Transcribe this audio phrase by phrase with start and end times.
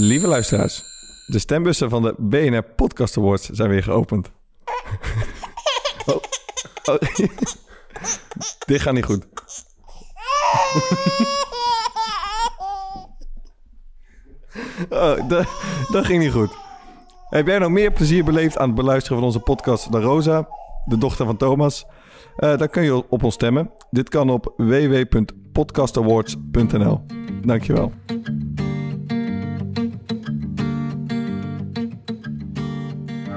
[0.00, 0.84] Lieve luisteraars,
[1.26, 4.30] de stembussen van de BNR Podcast Awards zijn weer geopend.
[6.06, 6.16] Oh.
[6.84, 6.96] Oh.
[8.66, 9.26] Dit gaat niet goed.
[14.88, 15.46] Oh, dat,
[16.04, 16.50] ging niet goed.
[17.28, 20.48] Heb jij nog meer plezier beleefd aan het beluisteren van onze podcast dan Rosa,
[20.84, 21.86] de dochter van Thomas?
[22.36, 23.70] Eh, dan kun je op ons stemmen.
[23.90, 27.04] Dit kan op www.podcastawards.nl.
[27.42, 27.92] Dankjewel.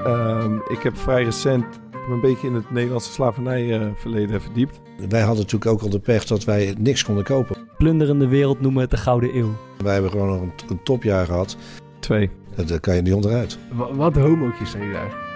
[0.04, 1.64] Ehm, ik heb vrij recent
[2.10, 4.80] een beetje in het Nederlandse slavernijverleden verdiept.
[5.08, 7.56] Wij hadden natuurlijk ook al de pech dat wij niks konden kopen.
[7.78, 9.50] Plunderende wereld noemen we het de Gouden Eeuw.
[9.82, 11.56] Wij hebben gewoon nog een, een topjaar gehad.
[11.98, 12.30] Twee.
[12.54, 13.58] Dat- Daar kan je niet onderuit.
[13.72, 15.30] Wa- Wat homootjes zijn jullie eigenlijk?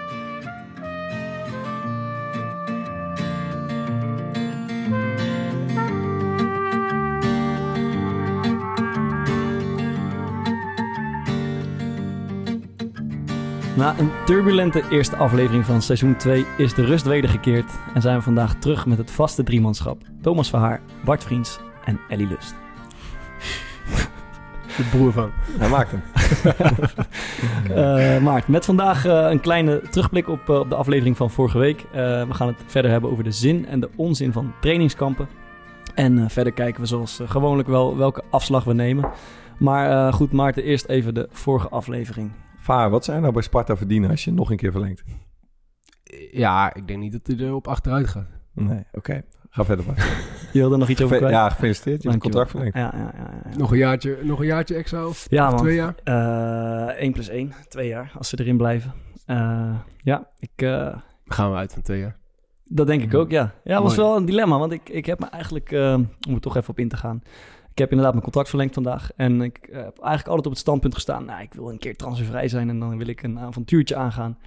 [13.77, 18.23] Na een turbulente eerste aflevering van seizoen 2 is de rust wedergekeerd en zijn we
[18.23, 20.01] vandaag terug met het vaste driemanschap.
[20.21, 22.55] Thomas Verhaar, Bart Vriends en Ellie Lust.
[24.77, 25.31] De broer van.
[25.57, 26.01] Hij maakt hem.
[27.75, 31.57] Eh Maart, met vandaag eh, een kleine terugblik op, eh, op de aflevering van vorige
[31.57, 31.81] week.
[31.81, 31.87] Eh,
[32.27, 35.27] we gaan het verder hebben over de zin en de onzin van trainingskampen.
[35.95, 39.09] En verder kijken we zoals gewoonlijk wel welke afslag we nemen.
[39.57, 42.31] Maar eh, goed, Maarten, eerst even de vorige aflevering.
[42.67, 45.03] Vaar, wat je nou bij Sparta verdienen als je nog een keer verlengt?
[46.31, 48.27] Ja, ik denk niet dat hij er op achteruit gaat.
[48.53, 49.23] Nee, oké.
[49.49, 49.95] Ga verder maar.
[50.53, 51.31] Je wilde er nog iets over kwijt?
[51.33, 52.03] Ja, gefeliciteerd.
[52.03, 52.45] Je hebt het Dankjewel.
[52.45, 52.95] contract verlengd.
[52.95, 53.57] Ja, ja, ja, ja.
[53.57, 55.59] Nog een jaartje, nog een jaartje extra of, Ja, of man.
[55.61, 55.95] twee jaar?
[56.03, 58.93] Eh 1 plus 1, twee jaar, als ze erin blijven.
[59.25, 62.17] Eh, ja, ik, eh, Dan gaan we uit van twee jaar.
[62.65, 63.53] dat denk ik ook, ja.
[63.63, 65.93] Ja, het was wel een dilemma, want ik, ik heb me eigenlijk, eh,
[66.27, 67.21] om er toch even op in te gaan...
[67.77, 69.11] Ik heb inderdaad mijn contract verlengd vandaag.
[69.15, 71.25] En ik eh, heb eigenlijk altijd op het standpunt gestaan...
[71.25, 74.37] nou, ik wil een keer transfervrij zijn en dan wil ik een avontuurtje aangaan.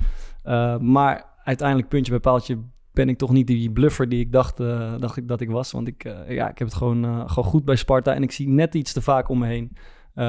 [0.43, 2.59] Eh, maar uiteindelijk, puntje bij paaltje,
[2.93, 5.73] ben ik toch niet die bluffer die ik dacht, eh, dacht ik dat ik was.
[5.73, 8.75] Want ik, ja, ik heb het gewoon, gewoon goed bij Sparta en ik zie net
[8.75, 9.77] iets te vaak om me heen.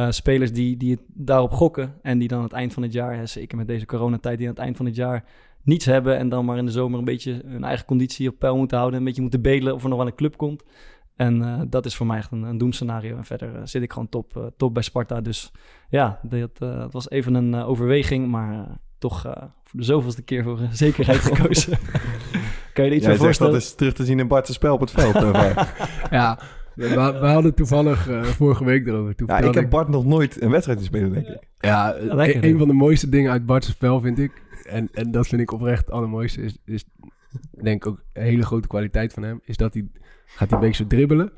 [0.10, 3.16] Spelers die, die het daarop gokken en die dan aan het eind van het jaar,
[3.16, 5.24] hè, zeker met deze coronatijd, die aan het eind van het jaar
[5.64, 8.58] niets hebben en dan maar in de zomer een beetje hun eigen conditie op peil
[8.58, 10.64] moeten houden, een beetje moeten bedelen of er nog wel een club komt.
[11.22, 13.18] En eh, dat is voor mij echt een, een doemscenario.
[13.18, 15.22] En verder eh, zit ik gewoon top, eh, top bij Sparta.
[15.22, 15.52] Dus
[15.90, 18.68] ja, dat, eh, dat was even een overweging, maar
[18.98, 19.32] toch eh,
[19.64, 21.78] voor de zoveelste keer voor zekerheid gekozen.
[22.74, 24.74] kan je er iets Jij van zegt dat is terug te zien in Bart's spel
[24.74, 25.16] op het veld.
[25.16, 25.64] eh.
[26.12, 26.40] Ja,
[26.76, 26.88] we,
[27.20, 29.16] we hadden toevallig eh, vorige week erover.
[29.16, 31.48] Toen ja, ik heb Bart nog nooit een wedstrijd zien spelen, denk ik.
[31.60, 32.48] Ja, lekker, een, hè?
[32.48, 34.44] een van de mooiste dingen uit Bart's spel vind ik.
[34.64, 36.42] En, en dat vind ik oprecht het allermooiste.
[36.42, 36.86] Is, is
[37.62, 39.42] denk ik ook een hele grote kwaliteit van hem.
[39.44, 39.88] Is dat hij
[40.26, 41.32] gaat hij een beetje zo dribbelen.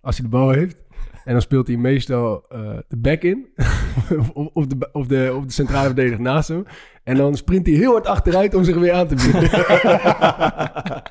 [0.00, 0.84] Als hij de bal heeft.
[1.24, 3.46] En dan speelt hij meestal eh, de back in.
[4.52, 6.64] of, de, of, de, of de centrale verdediger naast hem.
[7.10, 9.50] En dan sprint hij heel hard achteruit om zich weer aan te bieden.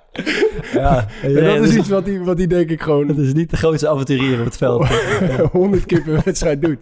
[0.74, 3.18] Ja, en ja, dat is dus- iets wat hij, wat hij denk ik gewoon Het
[3.18, 4.88] is niet de grootste avonturier op het veld.
[5.52, 6.78] honderd keer per wedstrijd doet.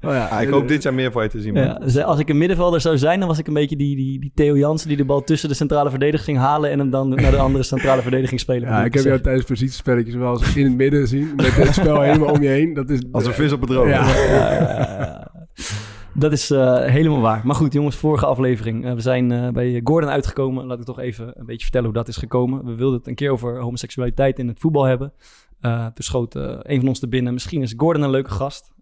[0.00, 1.54] Oh ja, Ah, ik hoop dit jaar meer van je te zien.
[1.54, 1.62] man.
[1.62, 4.20] Ja, dus als ik een middenvelder zou zijn, dan was ik een beetje die, die,
[4.20, 7.08] die Theo Jansen die de bal tussen de centrale verdediging ging halen en hem dan
[7.08, 8.68] naar de andere centrale verdediging spelen.
[8.68, 11.32] Ja, ik heb jou tijdens positiespelletjes wel eens in het midden zien.
[11.36, 12.74] Met het spel helemaal om je heen.
[12.74, 13.88] Dat is, Als een vis op het droog.
[13.88, 14.04] Ja.
[16.14, 17.46] Dat is eh, helemaal waar.
[17.46, 18.84] Maar goed, jongens, vorige aflevering.
[18.84, 20.66] Eh, we zijn eh, bij Gordon uitgekomen.
[20.66, 22.64] Laat ik toch even een beetje vertellen hoe dat is gekomen.
[22.64, 25.12] We wilden het een keer over homoseksualiteit in het voetbal hebben.
[25.60, 27.32] Toen schoot een van ons er binnen.
[27.32, 28.72] Misschien is Gordon een leuke gast.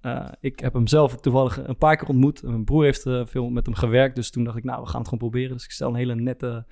[0.41, 2.43] Ik heb hem zelf toevallig een paar keer ontmoet.
[2.43, 4.17] Mijn broer heeft veel met hem gewerkt.
[4.17, 5.56] Dus toen dacht ik, nou, we gaan het gewoon proberen.
[5.56, 6.67] Dus ik stel een hele nette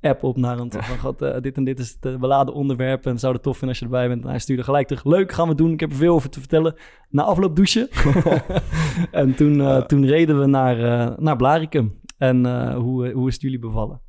[0.00, 0.72] app op naar hem.
[0.72, 3.06] Van, God, eh, dit en dit is het eh, beladen onderwerp.
[3.06, 4.22] En zou het tof vinden als je erbij bent.
[4.22, 5.04] En hij stuurde gelijk terug.
[5.04, 5.72] Leuk, gaan we doen.
[5.72, 6.74] Ik heb er veel over te vertellen.
[7.08, 7.88] Na afloop douchen.
[9.10, 10.76] en toen, eh, toen reden we naar,
[11.20, 11.98] naar Blaricum.
[12.18, 14.00] En hoe, hoe is het jullie bevallen?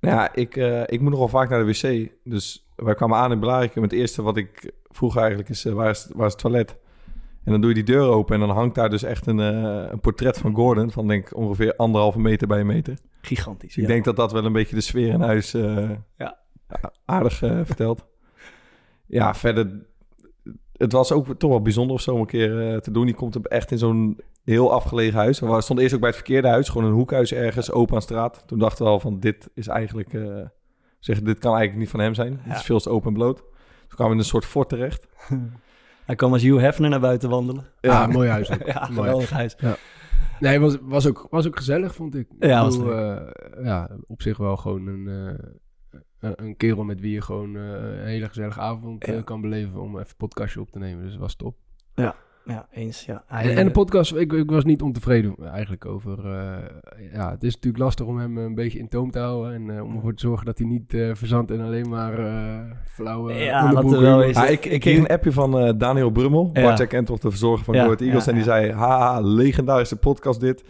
[0.00, 0.56] Ja, ik,
[0.86, 2.10] ik moet nogal vaak naar de wc.
[2.24, 3.82] Dus wij kwamen aan in Belarikum.
[3.82, 6.76] Het eerste wat ik vroeg eigenlijk is, waar, is, waar is het toilet?
[7.46, 9.90] En dan doe je die deur open en dan hangt daar dus echt een, eh,
[9.90, 10.90] een portret van Gordon...
[10.90, 12.98] van denk ik ongeveer anderhalve meter bij een meter.
[13.20, 13.74] Gigantisch.
[13.74, 16.38] Dus ik denk dat dat wel een beetje de sfeer in huis eh, Ja.
[17.04, 18.06] aardig eh, vertelt.
[19.06, 19.86] Ja, verder...
[20.72, 23.06] Het was ook toch wel bijzonder of zo om een keer te doen.
[23.06, 25.40] Die komt echt in zo'n heel afgelegen huis.
[25.40, 26.68] We stonden eerst ook bij het verkeerde huis.
[26.68, 28.42] Gewoon een hoekhuis ergens, open aan straat.
[28.46, 30.12] Toen dachten we al van, dit is eigenlijk...
[30.14, 30.22] eh,
[30.98, 32.32] zeggen, dit kan eigenlijk niet van hem zijn.
[32.42, 32.54] Het Ja.
[32.58, 33.36] is veel te open en bloot.
[33.36, 33.48] Toen
[33.88, 35.06] kwamen we in een soort fort terecht.
[36.06, 37.64] Hij kwam als Hugh Hefner naar buiten wandelen.
[37.80, 38.50] Ja, mooi huis.
[38.50, 38.66] ook.
[38.66, 38.94] Ja, Mooi.
[38.94, 39.56] geweldig huis.
[40.40, 42.26] Nee, het was, was, ook, was ook gezellig, vond ik.
[42.38, 45.08] Ja, Ik was bedoel, eh, ja, op zich wel gewoon een,
[46.20, 49.20] eh, een, kerel met wie je gewoon eh, een hele gezellige avond Ja.
[49.22, 51.02] kan beleven om even een podcastje op te nemen.
[51.02, 51.56] Dus dat was top.
[51.94, 52.14] ja,
[52.72, 53.04] eens.
[53.04, 53.24] Ja.
[53.28, 56.18] En, Hij, en de podcast, ik, ik was niet ontevreden eigenlijk over...
[56.26, 59.54] eh, ja, het is natuurlijk lastig om hem een beetje in toom te houden.
[59.54, 62.60] En eh, om ervoor te zorgen dat hij niet eh verzandt en alleen maar eh
[62.84, 64.36] flauwe Ja, dat er wel is.
[64.36, 66.50] Ja, ik, ik kreeg een appje van eh, Daniel Brummel.
[66.52, 66.62] Ja.
[66.62, 68.24] Bart, jij kent toch de verzorger van Ja, Eagles.
[68.24, 68.50] ja, en die ja.
[68.60, 70.64] zei, haha, legendarische podcast dit.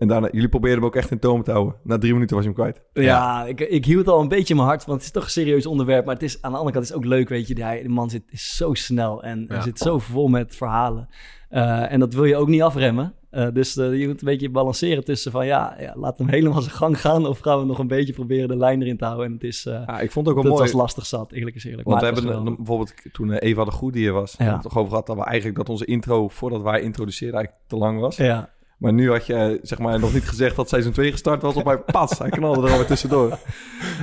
[0.00, 1.74] En daarna, jullie probeerden hem ook echt in toom te houden.
[1.82, 2.82] Na drie minuten was je hem kwijt.
[3.06, 5.30] Ja, ik, ik hield al een beetje in mijn hart, want het is toch een
[5.30, 6.04] serieus onderwerp.
[6.04, 7.54] Maar het is, aan de andere kant is het ook leuk, weet je.
[7.54, 9.54] Die, de man zit, is zo snel en Ja.
[9.54, 11.08] hij zit zo vol met verhalen.
[11.48, 13.14] Eh, en dat wil je ook niet afremmen.
[13.30, 15.46] Eh, dus eh, je moet een beetje balanceren tussen van...
[15.46, 17.26] Ja, ja, laat hem helemaal zijn gang gaan...
[17.26, 19.26] of gaan we nog een beetje proberen de lijn erin te houden.
[19.26, 19.66] En het is...
[19.66, 20.64] eh Ja, ik vond het ook wel mooi.
[20.64, 21.88] was lastig zat, eerlijk is eerlijk.
[21.88, 24.52] Want we Maar het hebben een- bijvoorbeeld toen Eva de Goede hier was, Ja.
[24.52, 27.76] het toch over gehad dat we eigenlijk dat onze intro voordat wij introduceerden eigenlijk te
[27.76, 28.16] lang was.
[28.16, 28.50] Ja,
[28.80, 31.64] Maar nu had je zeg maar nog niet gezegd dat seizoen 2 gestart was op
[31.64, 32.18] mijn pas.
[32.18, 33.38] Hij knalde er alweer tussendoor.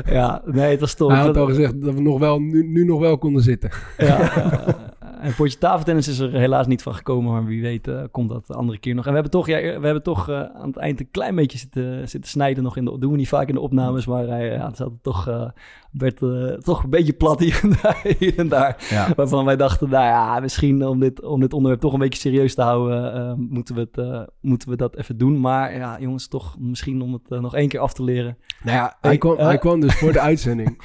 [0.06, 1.10] ja, nee, het was top.
[1.10, 3.70] Hij had al gezegd dat we nog wel, nu, nu nog wel konden zitten.
[3.98, 4.66] Ja, ja.
[5.22, 8.48] En potje tafeltennis is er helaas niet van gekomen, maar wie weet eh, komt dat
[8.48, 9.04] de andere keer nog.
[9.06, 11.58] En we hebben toch, ja, we hebben toch eh, aan het eind een klein beetje
[11.58, 14.46] zitten, zitten snijden nog in de, doen we niet vaak in de opnames, maar hij
[14.46, 15.50] ja, het toch, eh,
[15.92, 18.02] werd eh, toch een beetje plat hier en daar.
[18.20, 19.14] Hier en daar Ja.
[19.16, 22.56] Waarvan wij dachten, nou ja, misschien om dit, om dit onderwerp toch een beetje serieus
[22.56, 25.40] te houden, eh, moeten, we het, eh, moeten we dat even doen.
[25.40, 28.38] Maar ja, jongens, toch misschien om het eh, nog één keer af te leren.
[28.64, 29.46] Nou ja, hij kwam, eh.
[29.46, 30.82] hij kwam dus voor de uitzending.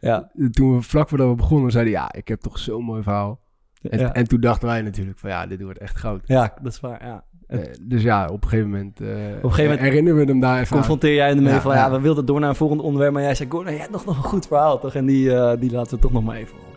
[0.00, 3.44] Ja, Toen we vlak voordat we begonnen, zeiden ja, ik heb toch zo'n mooi verhaal.
[3.82, 4.12] En, ja.
[4.12, 6.20] en toen dachten wij natuurlijk van ja, dit wordt echt goud.
[6.24, 7.24] ja dat is waar, ja.
[7.46, 9.06] Eh, dus ja, op een gegeven moment, eh,
[9.42, 10.76] gegeven moment herinneren we hem daar even aan.
[10.76, 13.34] confronteer jij ermee Ja, van ja, we wilden door naar een volgend onderwerp, maar jij
[13.34, 14.94] zei Gordon, jij hebt nog, nog een goed verhaal toch?
[14.94, 16.74] En die, eh, die laten we toch nog maar even horen.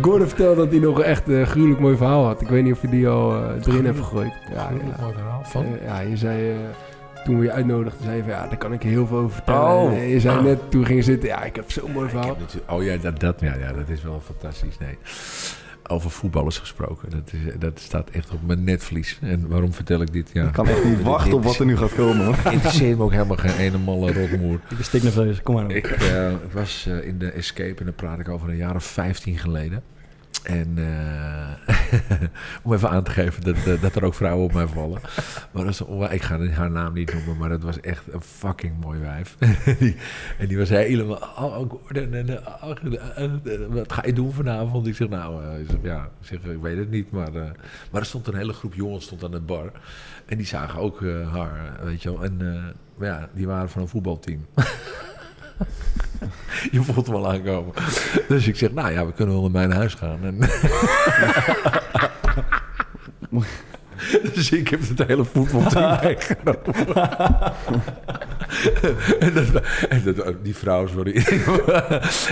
[0.04, 2.40] Gordon vertelde dat hij nog een echt eh, gruwelijk mooi verhaal had.
[2.40, 4.32] Ik weet niet of je die al erin hebt gegooid.
[4.52, 5.02] Ja, ja.
[5.02, 5.44] mooi verhaal.
[5.44, 5.66] Van?
[5.84, 6.54] Ja, je zei,
[7.24, 9.82] toen we je uitnodigden, zei je van ja, daar kan ik heel veel over vertellen.
[9.82, 9.92] Oh.
[9.92, 12.36] En je zei net, toen we gingen zitten, ja, ik heb zo'n mooi verhaal.
[12.68, 14.78] oh ja dat, dat, ja, ja, dat is wel fantastisch.
[14.78, 14.98] Nee.
[15.86, 17.10] Over voetballers gesproken.
[17.10, 19.18] Dat, is, dat staat echt op mijn netvlies.
[19.20, 20.30] En waarom vertel ik dit?
[20.32, 20.46] Ja.
[20.46, 22.24] Ik kan echt niet wachten op wat er nu gaat komen.
[22.24, 22.36] hoor.
[22.52, 24.54] Interesseert me ook helemaal geen ene malle rotmoer.
[24.54, 25.70] Ik ben stiknerveus, kom maar op.
[25.70, 28.84] Ik eh, was eh, in de Escape en dan praat ik over een jaar of
[28.84, 29.82] 15 geleden.
[30.42, 31.76] En eh,
[32.62, 35.00] om even aan te geven dat, eh, dat er ook vrouwen op mij vallen.
[35.52, 38.80] Maar dat onwa- ik ga haar naam niet noemen, maar het was echt een fucking
[38.80, 39.36] mooi wijf.
[40.38, 42.76] en die was helemaal, oh, oh, en, eh, oh,
[43.68, 44.86] wat ga je doen vanavond?
[44.86, 47.10] Ik zeg, nou, ik ja, ik, ik weet het niet.
[47.10, 47.32] Maar,
[47.90, 49.70] maar er stond een hele groep jongens stond aan het bar.
[50.26, 51.00] En die zagen ook
[51.32, 52.24] haar, weet je wel.
[52.24, 52.38] En
[53.00, 54.46] ja, die waren van een voetbalteam.
[56.70, 57.74] Je voelt hem al aankomen.
[58.28, 60.18] Dus ik zeg, nou ja, we kunnen wel naar mijn huis gaan.
[60.22, 60.38] En
[64.34, 66.74] dus ik heb het hele voetbalteam meegenomen.
[69.18, 71.16] en, dat, en dat, die vrouw, sorry.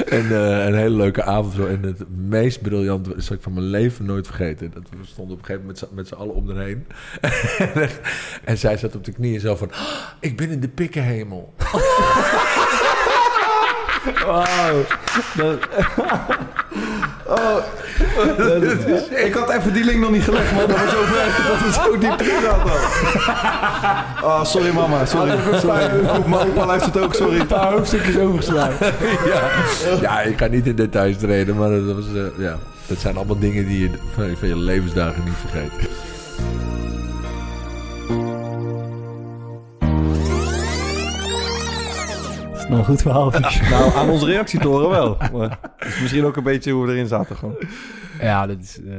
[0.09, 1.55] en eh, een hele leuke avond.
[1.55, 1.67] Zo.
[1.67, 4.71] En het meest briljante dat zal ik van mijn leven nooit vergeten.
[4.75, 6.87] Dat we stonden op een gegeven moment met z'n- allen om erheen.
[8.45, 9.71] en zij zat op de knieën zo van...
[9.73, 9.79] "Ah,
[10.21, 11.55] ik ben in de pikkenhemel.
[14.27, 14.85] Wauw.
[15.35, 15.59] Dat-
[19.11, 20.67] Ik had even die link nog niet gelegd, man.
[20.67, 21.47] Dat was zo ver.
[21.49, 24.29] Dat is zo diep erin zat al.
[24.29, 25.05] Oh, sorry mama.
[25.05, 25.33] Sorry.
[25.61, 25.91] sorry.
[26.09, 27.41] Goed, Mijn opa luistert ook, sorry.
[27.41, 28.87] Een paar hoofdstukjes overgeslagen.
[29.33, 29.41] ja.
[30.01, 32.57] ja, ik ga niet in details treden, maar dat, was, eh, ja.
[32.87, 35.89] dat zijn allemaal dingen die je van, van je levensdagen niet vergeet.
[42.71, 43.31] Nog een goed verhaal.
[43.71, 45.17] Nou, aan onze reactietoren wel.
[45.33, 47.57] Maar is misschien ook een beetje hoe we erin zaten gewoon.
[48.21, 48.95] Ja, dat is, eh,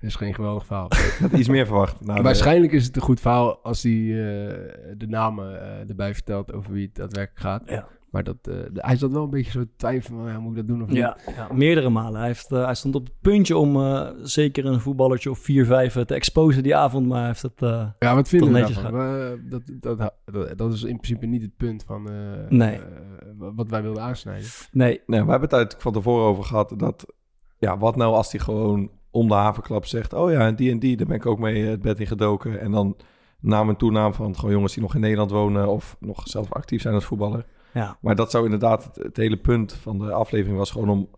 [0.00, 0.86] is geen geweldig verhaal.
[0.92, 2.04] Ik had iets meer verwacht.
[2.04, 4.54] Nou, Waarschijnlijk is het een goed verhaal als hij eh,
[4.96, 7.62] de namen eh, erbij vertelt over wie het daadwerkelijk gaat.
[7.66, 7.86] Ja.
[8.16, 10.50] Maar dat, eh, de- hij zat wel een beetje zo te twijfelen van, ja, moet
[10.50, 10.96] ik dat doen of niet?
[10.96, 12.18] Ja, ja, meerdere malen.
[12.18, 16.04] Hij, heeft, eh, hij stond op het puntje om eh, zeker een voetballertje of 4-5
[16.04, 17.62] te exposen die avond, maar hij heeft het...
[17.62, 18.82] eh, Ja, wat Toch netjes?
[18.82, 22.14] We- dat, dat, dat, dat is in principe niet het punt van eh,
[22.48, 22.74] Nee.
[22.74, 22.80] eh,
[23.54, 24.48] wat wij wilden aansnijden.
[24.72, 27.14] nee, Nee, we hebben het uit van tevoren over gehad dat...
[27.58, 30.12] Ja, wat nou als hij gewoon om de havenklap zegt...
[30.12, 32.60] Oh ja, en die en die, daar ben ik ook mee het bed in gedoken.
[32.60, 32.96] En dan
[33.40, 35.68] naam en toenaam van gewoon jongens die nog in Nederland wonen...
[35.68, 37.44] of nog zelf actief zijn als voetballer.
[37.76, 37.96] Ja.
[38.00, 41.08] Maar dat zou inderdaad het, het hele punt van de aflevering was gewoon om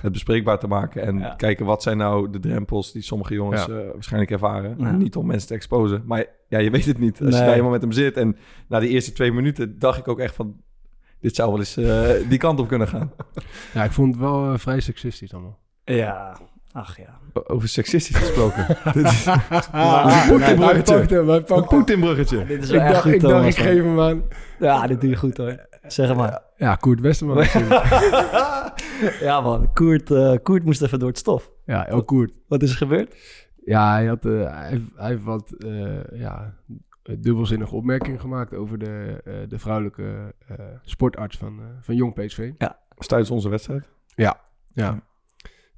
[0.00, 1.02] het bespreekbaar te maken.
[1.02, 1.34] En Ja.
[1.34, 3.72] kijken wat zijn nou de drempels die sommige jongens Ja.
[3.78, 4.74] eh, waarschijnlijk ervaren.
[4.78, 4.90] Ja.
[4.90, 6.02] Niet om mensen te exposen.
[6.06, 7.20] Maar ja, je weet het niet.
[7.24, 8.16] Als je daar helemaal met hem zit.
[8.16, 8.36] En
[8.68, 10.56] na die eerste twee minuten dacht ik ook echt van...
[11.20, 13.12] Dit zou wel eens eh, die kant op kunnen gaan.
[13.74, 15.58] Ja, ik vond het wel eh, vrij seksistisch allemaal.
[15.84, 16.38] Ja,
[16.72, 17.18] ach ja.
[17.46, 18.66] Over seksistisch gesproken.
[18.92, 19.26] Dit is
[19.72, 20.54] Ah, een hij
[21.62, 22.40] Poetin-bruggetje.
[22.40, 22.46] Een.
[22.46, 24.22] Dit is Ik echt dacht, goed, ik, dacht ik geef hem aan.
[24.58, 25.65] Ja, dit doe je goed hoor.
[25.86, 26.42] Zeg maar.
[26.56, 27.84] Ja, Koert Westerman natuurlijk.
[29.28, 31.50] ja man, Koert, eh, Koert moest even door het stof.
[31.64, 32.32] ja, El Koert.
[32.48, 33.16] Wat is er gebeurd?
[33.64, 36.54] Ja, hij, had, eh, hij, heeft- hij heeft wat eh, ja,
[37.18, 42.50] dubbelzinnige opmerkingen gemaakt over de, eh, de vrouwelijke eh, sportarts van, eh, van Jong PSV.
[42.96, 43.88] Was tijdens onze wedstrijd.
[44.14, 45.00] Ja.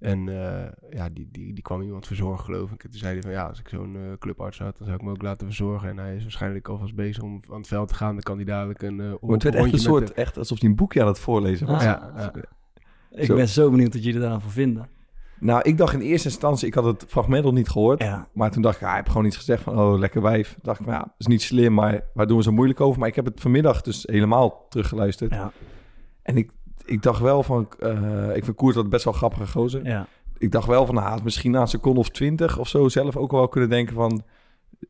[0.00, 2.84] En eh, ja, die, die, die kwam iemand verzorgen, geloof ik.
[2.84, 5.04] En toen zei hij van ja, als ik zo'n eh, clubarts had, dan zou ik
[5.04, 5.88] me ook laten verzorgen.
[5.88, 8.12] En hij is waarschijnlijk alvast bezig om aan het veld te gaan.
[8.12, 10.68] Dan kan hij dadelijk een, eh Maar het werd echt een soort, echt alsof hij
[10.68, 11.76] een boekje aan het voorlezen was.
[11.76, 11.82] Ah.
[11.82, 12.32] Ja, ja.
[13.10, 13.34] Ik Zo.
[13.34, 14.88] ben zo benieuwd wat jullie daar voor vinden.
[15.40, 18.02] Nou, ik dacht in eerste instantie, ik had het fragment nog niet gehoord.
[18.02, 18.28] Ja.
[18.32, 20.48] Maar toen dacht ik, ja, hij heeft gewoon iets gezegd van, oh, lekker wijf.
[20.48, 22.80] Toen dacht ik, nou ja, dat is niet slim, maar waar doen we zo moeilijk
[22.80, 22.98] over?
[22.98, 25.32] Maar ik heb het vanmiddag dus helemaal teruggeluisterd.
[25.32, 25.52] Ja.
[26.22, 26.50] En ik,
[26.88, 29.84] ik dacht wel van, eh, ik vind Koert dat best wel grappige gozer.
[29.86, 30.06] ja.
[30.38, 33.30] Ik dacht wel van, nou, misschien na een seconde of twintig of zo zelf ook
[33.30, 34.22] wel kunnen denken van,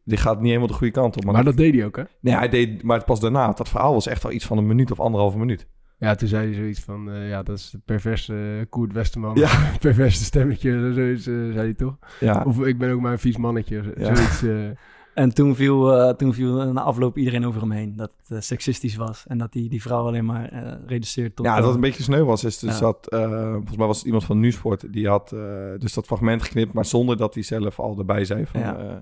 [0.04, 1.24] dit gaat niet helemaal de goede kant op.
[1.24, 2.02] Maar, Maar dat deed hij ook, hè?
[2.20, 4.90] nee, hij deed, maar pas daarna, dat verhaal was echt wel iets van een minuut
[4.90, 5.66] of anderhalve minuut.
[5.98, 9.36] Ja, toen zei hij zoiets van, eh, ja, dat is perverse eh, Koert Westerman.
[9.36, 9.50] Ja.
[9.80, 11.96] perverse stemmetje, zoiets zei hij toch?
[12.20, 14.12] Ja, Of ik ben ook maar een vies mannetje, zo- Ja.
[15.18, 17.96] En toen viel, eh, toen viel na afloop iedereen over hem heen.
[17.96, 19.24] Dat het eh, seksistisch was.
[19.26, 21.46] En dat hij die vrouw alleen maar eh, reduceert tot...
[21.46, 22.44] ja, dat een beetje sneu was.
[22.44, 22.80] Is dus Ja.
[22.80, 25.40] dat, eh, volgens mij was het iemand van Nieuwsport, die had eh,
[25.78, 28.76] dus dat fragment geknipt, maar zonder dat hij zelf al erbij zei van, Ja.
[28.78, 28.96] eh,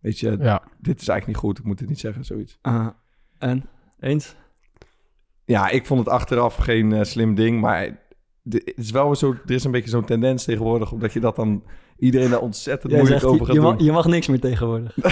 [0.00, 0.62] weet je, ja.
[0.80, 2.58] dit is eigenlijk niet goed, ik moet het niet zeggen, zoiets.
[3.38, 3.64] en?
[4.00, 4.34] Eens?
[5.44, 7.98] Ja, ik vond het achteraf geen eh, slim ding, maar
[8.42, 11.20] de- het is wel weer zo, er is een beetje zo'n tendens tegenwoordig, omdat je
[11.20, 11.62] dat dan
[12.02, 13.70] iedereen daar ontzettend moeilijk zegt, over je, gaat je, doen.
[13.72, 14.96] mag, je mag niks meer tegenwoordig.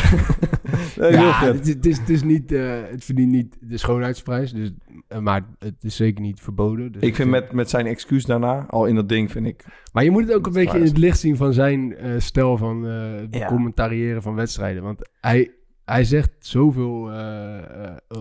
[0.97, 4.53] Nee, ja, het, is- het, is, het is niet, eh, het verdient niet de schoonheidsprijs,
[4.53, 4.71] dus,
[5.09, 6.93] eh, maar het is zeker niet verboden.
[6.93, 9.65] Dus Ik vind met, met zijn excuus daarna, al in dat ding, vind ik...
[9.93, 12.57] Maar je moet het ook een beetje in het licht zien van zijn eh stijl
[12.57, 13.47] van eh Ja.
[13.47, 14.83] commentariëren van wedstrijden.
[14.83, 15.51] Want hij,
[15.85, 17.65] hij zegt zoveel eh, eh,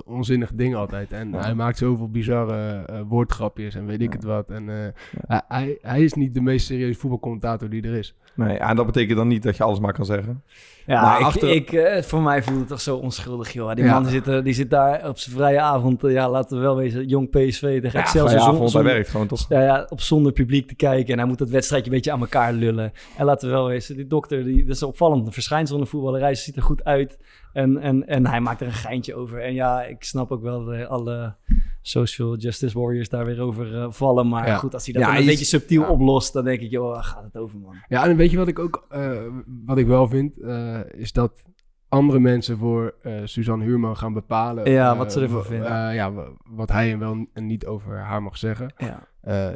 [0.06, 1.12] onzinnige dingen altijd.
[1.12, 1.40] En Ja.
[1.42, 4.50] hij maakt zoveel bizarre eh, woordgrapjes en weet ik het wat.
[4.50, 4.76] En eh,
[5.28, 8.16] hij- hij, hij is niet de meest serieuze voetbalcommentator die er is.
[8.48, 10.43] Nee, ja, en dat betekent dan niet dat je alles maar kan zeggen.
[10.86, 13.74] Ja, Maar ik, achter- ik, eh, voor mij voelt het toch zo onschuldig, joh.
[13.75, 13.93] Die Ja.
[13.93, 16.63] man die zit, er- die zit daar op zijn vrije avond, eh, ja, laten we
[16.63, 19.46] wel wezen, jong PSV tegen Ja, zon- avond, hij zonder- werkt gewoon toch?
[19.50, 21.13] ja, ja, op zonder publiek te kijken.
[21.13, 22.91] En hij moet dat wedstrijdje een beetje aan elkaar lullen.
[23.17, 25.27] En laten we wel wezen, die dokter, die, dat is opvallend.
[25.27, 27.17] Een verschijnsel in de voetballerij, ze ziet er goed uit.
[27.53, 29.41] En, en, en hij maakt er een geintje over.
[29.43, 31.34] En ja, ik snap ook wel dat alle
[31.82, 34.28] social justice warriors daar weer over eh, vallen.
[34.28, 34.56] Maar Ja.
[34.56, 35.88] goed, als hij dat Ja, een beetje subtiel ja.
[35.90, 37.76] oplost, dan denk ik, joh, waar gaat het over, man?
[37.88, 39.22] Ja, en weet je wat ik ook eh,
[39.66, 40.40] wat ik wel vind?
[40.40, 41.44] eh, is dat
[41.90, 42.94] andere mensen voor
[43.24, 44.72] Suzanne Huurman gaan bepalen.
[44.72, 45.94] Ja, wat ze ervan vinden.
[45.94, 48.74] ja, wa- wat hij en wel en niet over haar mag zeggen.
[48.78, 49.08] Ja,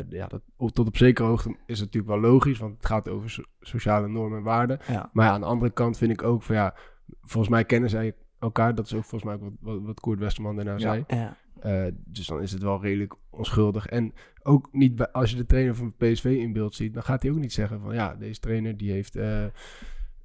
[0.10, 3.10] ja, dat, op- tot op zekere hoogte is het natuurlijk wel logisch, want het gaat
[3.10, 4.80] over so- sociale normen en waarden.
[5.14, 6.76] Maar ja, aan de andere kant vind ik ook van ja,
[7.22, 8.76] volgens mij kennen zij elkaar.
[8.76, 11.04] Dat is ook volgens mij ook wat, wat, wat Koert Westerman daarna zei.
[11.08, 11.36] ja.
[11.64, 13.86] Eh, dus dan is het wel redelijk onschuldig.
[13.86, 17.22] En ook niet bij, als je de trainer van PSV in beeld ziet, dan gaat
[17.22, 19.50] hij ook niet zeggen van ja, deze trainer die heeft eh, eh,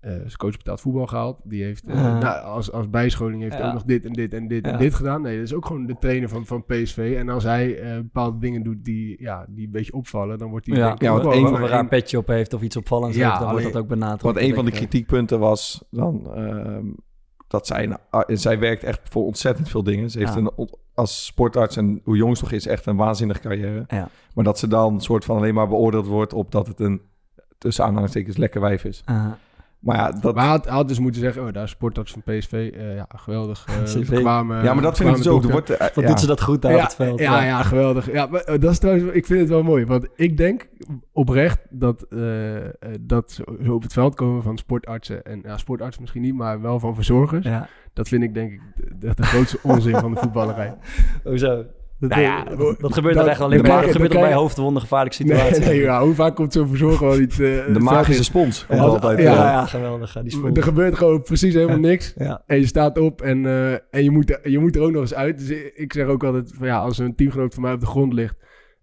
[0.01, 1.41] zijn coach betaald voetbal gehaald.
[1.45, 3.67] Die heeft nou, als, als bijscholing heeft Ja.
[3.67, 4.73] ook nog dit en dit en dit Ja.
[4.73, 5.23] en dit gedaan.
[5.23, 7.15] Nee, dat is ook gewoon de trainer van, van PSV.
[7.19, 10.67] En als hij eh, bepaalde dingen doet die, ja, die een beetje opvallen, dan wordt
[10.67, 12.77] hij Ja, denk ik ja, één of van een raar petje op heeft of iets
[12.77, 14.23] opvallends Ja, heeft, dan wordt dat ook benadrukt.
[14.23, 16.87] Want een van de kritiekpunten was dan ehm,
[17.49, 20.11] dat zij, ah, zij werkt echt voor ontzettend veel dingen.
[20.11, 20.39] Ze heeft Ja.
[20.57, 23.85] een, als sportarts en hoe jong ze nog is, echt een waanzinnige carrière.
[23.89, 24.09] Ja.
[24.35, 27.01] Maar dat ze dan soort van alleen maar beoordeeld wordt op dat het een
[27.59, 29.03] tussen aanhalingstekens lekker wijf is.
[29.79, 32.13] Maar ja, dat, Maar hij had, hij had dus moeten zeggen, oh, daar is sportarts
[32.13, 32.53] van PSV.
[32.75, 33.65] eh, ja, geweldig.
[33.69, 34.11] eh, CV.
[34.11, 35.45] bekwamen- ja, maar dat vind ik dus ook.
[35.51, 36.07] Wordt, eh, wat ja.
[36.07, 37.19] doet ze dat goed daar ja, op het veld?
[37.21, 38.13] Ja, ja, geweldig.
[38.13, 39.87] Ja, maar, dat is trouwens, ik vind het wel mooi.
[39.87, 40.69] Want ik denk
[41.13, 42.07] oprecht dat,
[43.01, 45.23] dat zo, zo op het veld komen van sportartsen.
[45.23, 47.47] En ja, sportartsen misschien niet, maar wel van verzorgers.
[47.47, 47.69] Ja.
[47.93, 48.61] Dat vind ik denk ik
[49.01, 50.75] de, de grootste onzin van de voetballerij.
[51.25, 51.65] Hoezo?
[52.01, 54.21] Dat, Nou eh, ja, dat, dat gebeurt dat- echt alleen maar, dat je- gebeurt dan
[54.21, 55.65] toch bij hoofdwonden gevaarlijke situaties?
[55.67, 57.41] nee, ja, hoe vaak komt zo'n verzorger wel niet...
[57.41, 59.19] eh, het De magische spons komt Ja, altijd.
[59.19, 60.17] Ja, eh, ja, geweldig.
[60.23, 60.51] Die spul.
[60.55, 62.13] Er gebeurt gewoon precies helemaal niks.
[62.17, 62.43] Ja.
[62.47, 65.01] En je staat op en, eh, en je, moet, er- je moet er ook nog
[65.01, 65.39] eens uit.
[65.39, 67.87] Dus ik, ik zeg ook altijd van ja, als een teamgenoot van mij op de
[67.87, 68.35] grond ligt.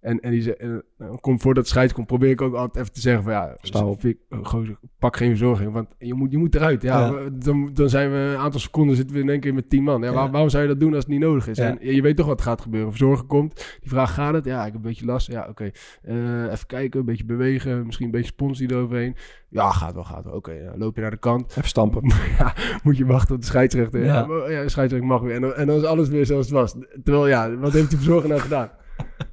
[0.06, 0.84] En, en die ze- en,
[1.22, 4.00] komt voordat het komt, probeer ik ook altijd even te zeggen van ja, Sta op.
[4.00, 5.72] Fik, eh, gozer, pak geen verzorging.
[5.72, 6.82] Want je moet, je moet eruit.
[6.82, 7.14] Ja, Ja.
[7.14, 9.84] we- Dan, dan zijn we een aantal seconden zitten we in één keer met tien
[9.84, 10.02] man.
[10.02, 11.58] Ja, waar- waarom zou je dat doen als het niet nodig is?
[11.60, 12.90] En je weet toch wat gaat gebeuren.
[12.90, 14.46] Verzorger komt, die vraagt gaat het?
[14.46, 15.28] Ja, ik heb een beetje last.
[15.32, 15.72] Ja, oké.
[16.02, 19.16] Eh, even kijken, een beetje bewegen, misschien een beetje spons die eroverheen.
[19.50, 20.34] Ja, gaat wel, gaat wel.
[20.34, 21.50] Oké, ja, loop je naar de kant.
[21.52, 22.02] Even stampen.
[22.40, 24.04] ja, moet je wachten op de scheidsrechter.
[24.04, 24.14] Ja,
[24.48, 24.62] Ja.
[24.64, 25.36] de scheidsrechter mag weer.
[25.36, 26.76] En dan, en dan is alles weer zoals het was.
[27.04, 28.70] Terwijl, ja, wat heeft die verzorger nou gedaan?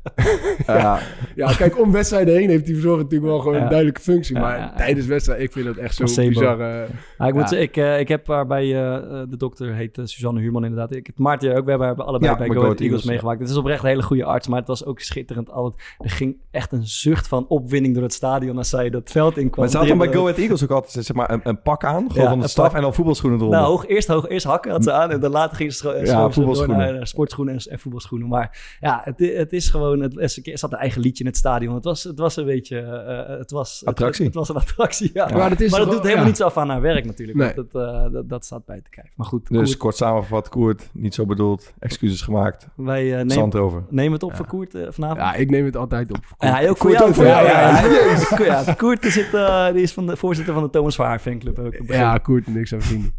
[0.66, 0.98] Ja,
[1.34, 3.62] Ja, kijk, om wedstrijden heen heeft die verzorger natuurlijk wel gewoon Ja.
[3.62, 4.38] een duidelijke functie.
[4.38, 4.72] Maar ja, ja.
[4.76, 6.28] tijdens wedstrijd, ik vind dat echt zo'n Placebo.
[6.28, 6.86] bizarre...
[7.18, 9.98] Ja, ik, moet zeggen, ik, eh, ik heb haar bij eh, eh, de dokter, heet
[9.98, 10.92] eh, Suzanne Huurman inderdaad.
[10.94, 13.40] Ik heb Maarten ook, we hebben haar allebei Ja, bij Go Ahead Eagles meegemaakt.
[13.40, 15.50] Het is oprecht een hele goede arts, maar het was ook schitterend.
[15.50, 19.36] Altijd, er ging echt een zucht van opwinding door het stadion als zij dat veld
[19.36, 19.60] in kwam.
[19.64, 20.20] maar ze had dan bij Go.
[20.22, 22.50] Ahead Eagles ook altijd zeg maar, een, een pak aan, gewoon Ja, van de een
[22.50, 23.58] staf, en dan voetbalschoenen eronder.
[23.60, 25.92] Nou, hoog, eerst, hoog, eerst hakken had ze aan en dan later ging ze Ja,
[25.92, 26.76] schoof ze door voetbalschoenen.
[26.76, 28.28] naar, eh, sportschoenen en, en voetbalschoenen.
[28.28, 31.74] Maar ja, het, het is gewoon, het, er zat een eigen liedje in het stadion.
[31.74, 33.82] Het was, het was een beetje, eh, het was...
[33.84, 34.24] Attractie.
[34.24, 35.28] Het, het was een attractie, ja.
[35.34, 36.30] Maar dat is maar dat doet wel- helemaal ja.
[36.30, 37.38] niets af aan haar werk natuurlijk.
[37.38, 37.48] Nee.
[37.48, 39.12] Het, eh, dat, dat staat bij te kijken.
[39.16, 43.30] Maar goed, Dus Koert, kort samengevat, Koert, niet zo bedoeld, excuses gemaakt, wij eh, nemen,
[43.30, 43.84] zand erover.
[43.90, 45.20] nemen het op voor Koert eh, vanavond.
[45.20, 46.18] Ja, ik neem het altijd op.
[46.38, 47.08] En hij ook voor Koert jou.
[47.10, 47.80] ook, Voor ja, jou, ja.
[47.80, 48.62] ja, ja.
[48.66, 48.74] ja.
[48.82, 51.72] Koert zit, eh, die is van de voorzitter van de Thomas Vaar fanclub.
[51.86, 53.14] Ja, Koert en ik zijn vrienden.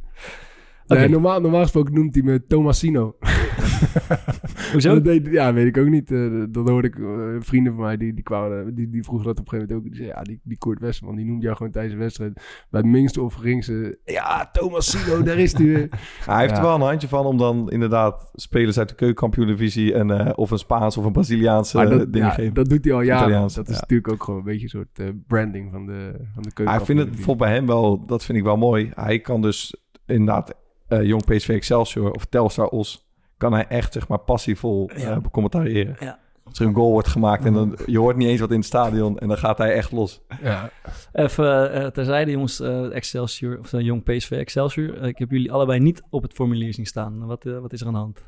[0.87, 3.15] Nee, normaal, normaal gesproken noemt hij me Tomasino.
[4.71, 4.93] Hoezo?
[4.93, 6.11] Dat deed- ja, weet ik ook niet.
[6.11, 7.05] Eh, dat hoorde ik eh,
[7.39, 9.97] vrienden van mij, die, die, kwamen, die, die vroegen dat op een gegeven moment ook.
[9.97, 12.33] Die zeiden, ja, die, die Koert Westerman, die noemde jou gewoon tijdens de wedstrijd.
[12.69, 15.87] Bij het minste of geringste, ja, Tomasino, daar is hij weer.
[16.25, 16.57] hij heeft Ja.
[16.57, 20.51] er wel een handje van om dan inderdaad spelers uit de keukenkampioen-divisie en, eh, of
[20.51, 22.53] een Spaans of een Braziliaanse Maar dat, dingen ja, geven.
[22.53, 23.41] dat doet hij al jaren.
[23.41, 23.81] Dat is ja.
[23.81, 26.73] natuurlijk ook gewoon een beetje een soort eh, branding van de, van de keuken.
[26.73, 28.91] Ja, ik vind het bijvoorbeeld bij hem wel, dat vind ik wel mooi.
[28.95, 29.75] Hij kan dus
[30.05, 30.53] inderdaad
[30.87, 33.02] eh, jong PSV Excelsior of Telstar Os,
[33.43, 35.19] kan hij echt zeg maar passievol eh Ja.
[35.21, 35.95] becommentariëren.
[35.99, 36.19] Ja.
[36.43, 38.65] Als er een goal wordt gemaakt en dan, je hoort niet eens wat in het
[38.65, 40.21] stadion en dan gaat hij echt los.
[40.41, 40.69] Ja,
[41.13, 42.59] Even eh, terzijde, jongens.
[42.59, 44.97] eh, Excelsior, of uh, jong PSV Excelsior.
[44.97, 47.25] Eh, ik heb jullie allebei niet op het formulier zien staan.
[47.25, 48.23] Wat, eh, wat is er aan de hand?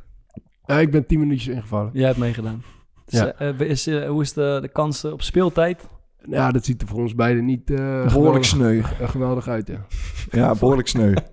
[0.66, 1.90] Eh, ik ben tien minuutjes ingevallen.
[1.94, 2.64] Jij hebt meegedaan.
[3.06, 3.32] Dus, Ja.
[3.34, 5.88] eh, eh, is, eh, hoe is de, de kans eh, op speeltijd?
[6.30, 8.80] Ja, dat ziet er voor ons beiden niet eh, Behoorlijk geweldig, sneu.
[8.80, 9.86] eh, geweldig uit, ja.
[10.32, 11.14] Ja, behoorlijk sneu.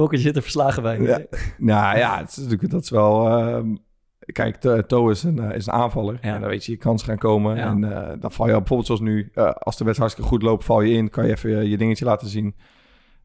[0.00, 1.00] Fokker zit er verslagen bij.
[1.00, 1.20] Ja.
[1.58, 3.28] nou ja, het is natuurlijk, dat is wel...
[3.38, 3.74] ehm,
[4.18, 6.18] kijk, To- To is een, eh, is een aanvaller.
[6.22, 6.34] Ja.
[6.34, 7.56] En dan weet je, je kansen gaan komen.
[7.56, 7.66] Ja.
[7.66, 9.30] En eh, dan val je bijvoorbeeld zoals nu...
[9.34, 11.10] eh, als de wedstrijd hartstikke goed loopt, val je in.
[11.10, 12.54] Kan je even je dingetje laten zien.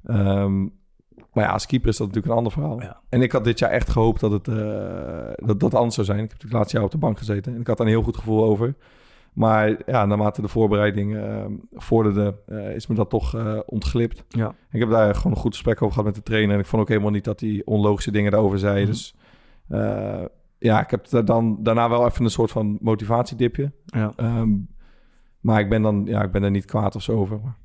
[0.03, 0.62] Ehm,
[1.34, 2.82] maar ja, als keeper is dat natuurlijk een ander verhaal.
[2.82, 3.01] Ja.
[3.10, 4.46] En ik had dit jaar echt gehoopt dat het,
[5.48, 6.17] dat, dat anders zou zijn.
[6.20, 7.53] Ik heb natuurlijk laatst jaar op de bank gezeten.
[7.53, 8.75] En ik had daar een heel goed gevoel over.
[9.36, 14.24] Maar ja, naarmate de voorbereiding eh, vorderde, eh, is me dat toch eh, ontglipt.
[14.27, 14.56] Ja.
[14.72, 16.53] Ik heb daar gewoon een goed gesprek over gehad met de trainer.
[16.53, 18.81] En ik vond ook helemaal niet dat hij onlogische dingen daarover zei.
[18.81, 18.92] Mhm.
[18.92, 19.16] Dus
[19.68, 20.25] eh,
[20.57, 23.72] ja, ik heb daar dan daarna wel even een soort van motivatiedipje.
[23.86, 24.14] Ja.
[24.16, 24.53] Ehm,
[25.40, 27.40] maar ik ben dan, ja, ik ben er niet kwaad of zo over.
[27.40, 27.57] Maar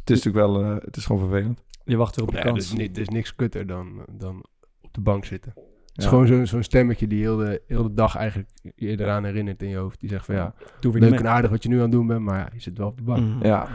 [0.00, 1.62] het is natuurlijk wel, eh, het is gewoon vervelend.
[1.84, 2.70] Je wacht weer op de Ja, kans.
[2.70, 4.44] dus er is niks kutter dan, dan
[4.80, 5.54] op de bank zitten.
[5.92, 6.10] Het is Ja.
[6.10, 9.68] gewoon zo'n zo'n stemmetje die heel de, heel de dag eigenlijk je eraan herinnert in
[9.68, 10.00] je hoofd.
[10.00, 12.06] Die zegt van ja, Doe leuk niet en aardig wat je nu aan het doen
[12.06, 13.20] bent, maar ja, je zit wel op de bank.
[13.26, 13.46] Mhm.
[13.46, 13.68] Ja,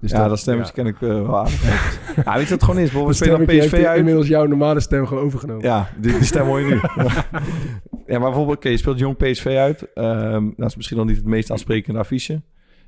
[0.00, 1.62] Dus ja dat stemmetje ken ik eh, wel aardig.
[2.24, 2.92] ja, weet je wat het gewoon is?
[2.92, 3.98] We spelen dan PSV uit.
[3.98, 5.62] inmiddels jouw normale stem gewoon overgenomen.
[5.64, 6.74] Ja, die, die stem hoor je nu.
[8.12, 9.92] ja, maar bijvoorbeeld, oké, je speelt jong PSV uit.
[9.94, 12.42] Ehm dat is misschien dan niet het meest aansprekende affiche.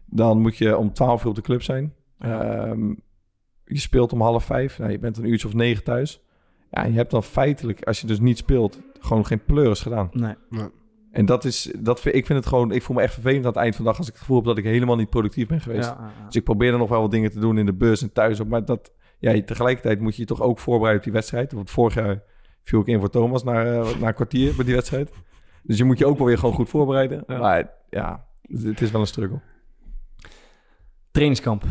[0.07, 1.93] Dan moet je om 12 uur op de club zijn.
[2.19, 2.89] Ehm,
[3.65, 4.79] je speelt om half vijf.
[4.79, 6.23] Nou, je bent een uurtje of negen thuis.
[6.71, 10.09] Ja, je hebt dan feitelijk, als je dus niet speelt, gewoon geen pleuris gedaan.
[10.13, 10.35] Nee.
[11.11, 13.53] En dat is, dat vind, ik vind het gewoon, ik voel me echt vervelend aan
[13.53, 15.47] het eind van de dag als ik het gevoel heb dat ik helemaal niet productief
[15.49, 15.89] ben geweest.
[15.89, 16.27] Ja, ja, ja.
[16.27, 18.45] Dus ik probeer er nog wel wat dingen te doen in de bus en thuis.
[18.45, 21.53] Maar dat, ja, je- tegelijkertijd moet je je toch ook voorbereiden op die wedstrijd.
[21.53, 22.23] Want vorig jaar
[22.65, 25.11] viel ik in voor Thomas na, eh, na een kwartier bij die wedstrijd.
[25.63, 27.25] Dus je moet je ook wel weer gewoon goed voorbereiden.
[27.27, 27.39] Ja.
[27.39, 29.41] Maar ja, het, het is wel een struggle.
[31.11, 31.65] Trainingskamp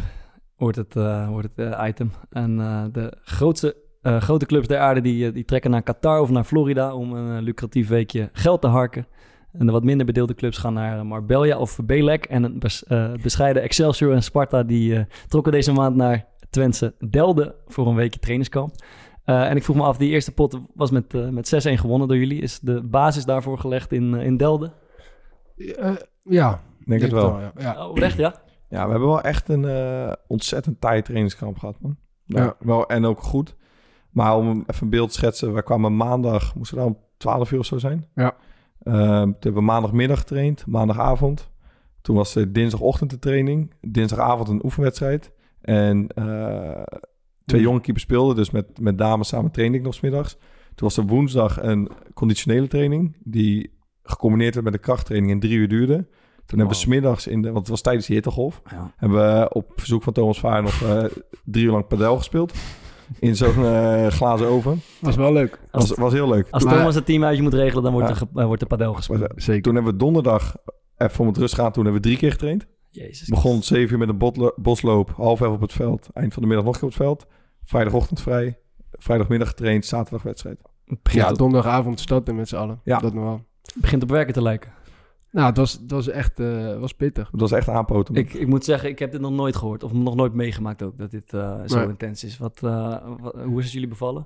[0.58, 2.12] wordt het, eh, wordt het eh, item.
[2.30, 3.76] En eh, de grootste,
[4.08, 7.14] eh, grote clubs der aarde die, eh, die trekken naar Qatar of naar Florida om
[7.14, 9.08] een eh, lucratief weekje geld te harken.
[9.52, 12.26] En de wat minder bedeelde clubs gaan naar Marbella of Belek.
[12.26, 16.94] En een bes- eh, bescheiden Excelsior en Sparta die eh, trokken deze maand naar Twentse
[17.10, 18.72] Delden voor een weekje trainingskamp.
[19.24, 22.18] Eh, en ik vroeg me af, die eerste pot was met, met 6-1 gewonnen door
[22.18, 22.42] jullie.
[22.42, 24.74] Is de basis daarvoor gelegd in, in Delden?
[25.58, 25.92] Eh,
[26.24, 27.40] ja, Denk het wel.
[27.40, 27.52] ja.
[27.58, 27.88] ja.
[27.88, 28.36] Oh, echt ja?
[28.70, 31.98] Ja, we hebben wel echt een eh, ontzettend taai trainingskamp gehad, man.
[32.24, 32.44] Ja.
[32.44, 32.56] Ja.
[32.60, 33.56] Wel, en ook goed.
[34.10, 35.54] Maar om even een beeld te schetsen.
[35.54, 38.06] We kwamen maandag, moesten we daar om 12 uur of zo zijn.
[38.16, 38.36] Ja.
[38.84, 41.50] Ehm, toen hebben we maandagmiddag getraind, maandagavond.
[42.02, 43.74] Toen was de dinsdagochtend de training.
[43.82, 45.32] Dinsdagavond een oefenwedstrijd.
[45.62, 46.84] En eh,
[47.46, 50.34] twee jonge keepers speelden, dus met, met dames samen trainde ik nog 's middags.
[50.76, 55.58] Toen was er woensdag een conditionele training, die gecombineerd werd met een krachttraining in drie
[55.58, 55.96] uur duurde.
[56.46, 58.94] Toen hebben we smiddags, in de, want het was tijdens de hittegolf, Ja.
[58.98, 61.04] hebben we op verzoek van Thomas Vaar nog eh,
[61.46, 62.54] drie uur lang padel gespeeld.
[63.20, 64.82] In zo'n eh, glazen oven.
[65.02, 65.60] was wel leuk.
[65.72, 66.48] Als, Was, was heel leuk.
[66.52, 68.14] als Maar- Thomas het team uit je moet regelen, dan wordt, Ja.
[68.34, 69.20] er, eh, wordt er padel gespeeld.
[69.20, 69.62] Maar, eh, Zeker.
[69.62, 70.56] Toen hebben we donderdag
[70.98, 71.72] even om het rust gaan.
[71.72, 72.68] Toen hebben we drie keer getraind.
[72.90, 73.28] Jezus.
[73.28, 76.10] Begon 7 uur met een bosloop, half elf op het veld.
[76.14, 77.26] Eind van de middag nog een keer op het veld.
[77.64, 78.58] Vrijdagochtend vrij.
[78.92, 80.58] Vrijdagmiddag getraind, zaterdag wedstrijd.
[80.86, 82.80] Het begint, Ja, op, donderdagavond stad en met z'n allen.
[82.84, 83.00] Ja.
[83.00, 83.42] Dat nog wel.
[83.76, 84.72] begint op werken te lijken.
[85.32, 87.32] Nou, het was, het was echt eh, was pittig.
[87.32, 88.16] Het was echt aanpoten.
[88.16, 89.84] Ik, ik moet zeggen, ik heb dit nog nooit gehoord.
[89.84, 91.88] Of nog nooit meegemaakt ook, dat dit eh, zo Nee.
[91.88, 92.38] intens is.
[92.38, 94.26] Wat, eh, wat- hoe is het jullie bevallen?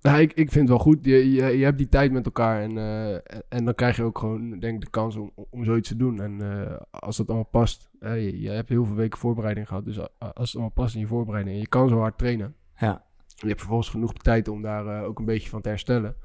[0.00, 1.04] Nou, ik, ik vind het wel goed.
[1.04, 3.14] Je, je, je hebt die tijd met elkaar en, eh,
[3.48, 6.20] en, dan krijg je ook gewoon, denk ik, de kans om, om zoiets te doen.
[6.20, 9.84] En eh, als dat allemaal past, je, je hebt heel veel weken voorbereiding gehad.
[9.84, 12.54] Dus als het allemaal past in je voorbereiding en je kan zo hard trainen.
[12.76, 13.04] Ja.
[13.36, 16.16] Je hebt vervolgens genoeg tijd om daar eh, ook een beetje van te herstellen.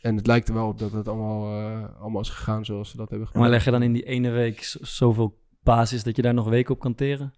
[0.00, 2.96] En het lijkt er wel op dat het allemaal, eh, allemaal is gegaan zoals ze
[2.96, 3.42] dat hebben gedaan.
[3.42, 6.74] Maar leg je dan in die ene week zoveel basis dat je daar nog weken
[6.74, 7.32] op kan teren?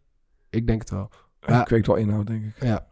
[0.50, 1.10] Ik denk het wel.
[1.40, 1.60] Ja.
[1.60, 2.62] Ik weet wel inhoud, denk ik.
[2.62, 2.88] Ja.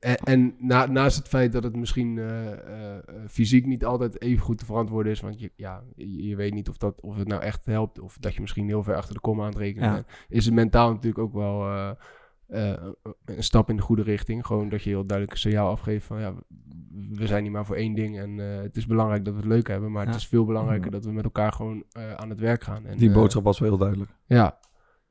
[0.00, 4.44] En, en na, naast het feit dat het misschien eh, eh, fysiek niet altijd even
[4.44, 7.28] goed te verantwoorden is, want je, ja, je, je weet niet of, dat, of het
[7.28, 9.88] nou echt helpt of dat je misschien heel ver achter de kom aan het rekenen
[9.88, 9.94] Ja.
[9.94, 11.96] bent, is het mentaal natuurlijk ook wel
[12.50, 12.88] eh,
[13.24, 14.46] een stap in de goede richting.
[14.46, 16.34] Gewoon dat je heel duidelijk een signaal afgeeft van ja,
[17.10, 19.48] we zijn niet maar voor één ding en eh, het is belangrijk dat we het
[19.48, 20.08] leuk hebben, maar Ja.
[20.10, 20.90] het is veel belangrijker Ja.
[20.90, 22.86] dat we met elkaar gewoon eh, aan het werk gaan.
[22.86, 24.10] En, Die boodschap was wel heel duidelijk.
[24.26, 24.58] ja,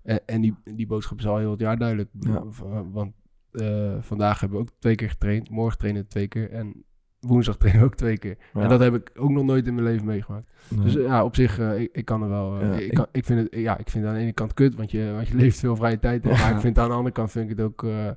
[0.04, 2.10] en, en die, die boodschap is al heel het jaar duidelijk.
[2.20, 2.44] Ja.
[2.92, 3.14] Want
[3.52, 5.50] eh, vandaag hebben we ook twee keer getraind.
[5.50, 6.52] Morgen trainen we twee keer.
[6.52, 6.84] En
[7.20, 8.38] woensdag trainen we ook twee keer.
[8.54, 8.62] Ja.
[8.62, 10.48] En dat heb ik ook nog nooit in mijn leven meegemaakt.
[10.68, 10.84] Nee.
[10.84, 12.60] Dus ja, op zich, eh, ik, ik kan er wel...
[12.60, 14.34] eh, Ja, ik, ik- kan, ik, vind het, ja, ik vind het aan de ene
[14.34, 16.24] kant kut, want je, want je leeft veel vrije tijd.
[16.24, 16.30] in.
[16.30, 16.46] Maar Ja.
[16.56, 17.84] ik vind het aan de andere kant vind ik het ook...
[17.84, 18.08] eh,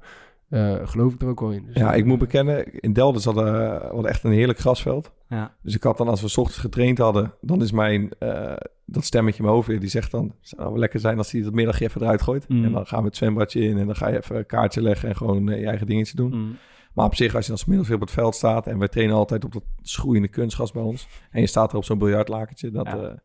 [0.49, 1.65] eh, geloof ik er ook wel in.
[1.67, 5.12] Dus, ja, ik moet bekennen, in Delden zat uh, wat echt een heerlijk grasveld.
[5.29, 5.55] Ja.
[5.62, 8.53] Dus ik had dan, als we 's ochtends getraind hadden, dan is mijn, eh,
[8.85, 11.33] dat stemmetje in mijn hoofd weer, die zegt dan, het zou wel lekker zijn als
[11.33, 12.49] hij dat middagje even eruit gooit.
[12.49, 12.65] Mm.
[12.65, 15.09] En dan gaan we het zwembadje in en dan ga je even een kaartje leggen
[15.09, 16.31] en gewoon je eigen dingetje doen.
[16.35, 16.57] Mm.
[16.95, 18.89] Maar op zich, als je dan 's middags weer op het veld staat en wij
[18.89, 21.09] trainen altijd op dat schroeiende kunstgras bij ons.
[21.31, 22.87] En je staat er op zo'n biljartlakentje, dat...
[22.87, 22.97] Ja.
[22.97, 23.23] Ja.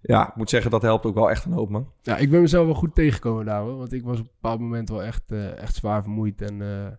[0.00, 1.90] ja, ik moet zeggen, dat helpt ook wel echt een hoop, man.
[2.02, 3.76] Ja, ik ben mezelf wel goed tegengekomen daar, hoor.
[3.76, 6.42] Want ik was op een bepaald moment wel echt, eh, echt zwaar vermoeid.
[6.42, 6.92] En eh,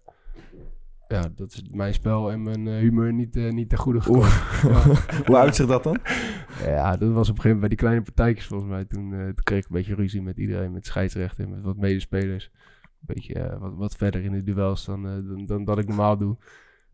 [1.08, 4.30] ja, dat is mijn spel en mijn eh, humeur niet, eh, niet ten goede gekomen.
[5.26, 5.98] Hoe uitzicht dat dan?
[6.64, 8.86] Ja, dat was op een gegeven moment bij die kleine partijtjes volgens mij.
[8.86, 12.52] Toen, eh, toen kreeg ik een beetje ruzie met iedereen, met scheidsrechten, met wat medespelers.
[13.06, 16.18] Beetje eh, wat, wat verder in de duels dan, eh, dan, dan dat ik normaal
[16.18, 16.38] doe.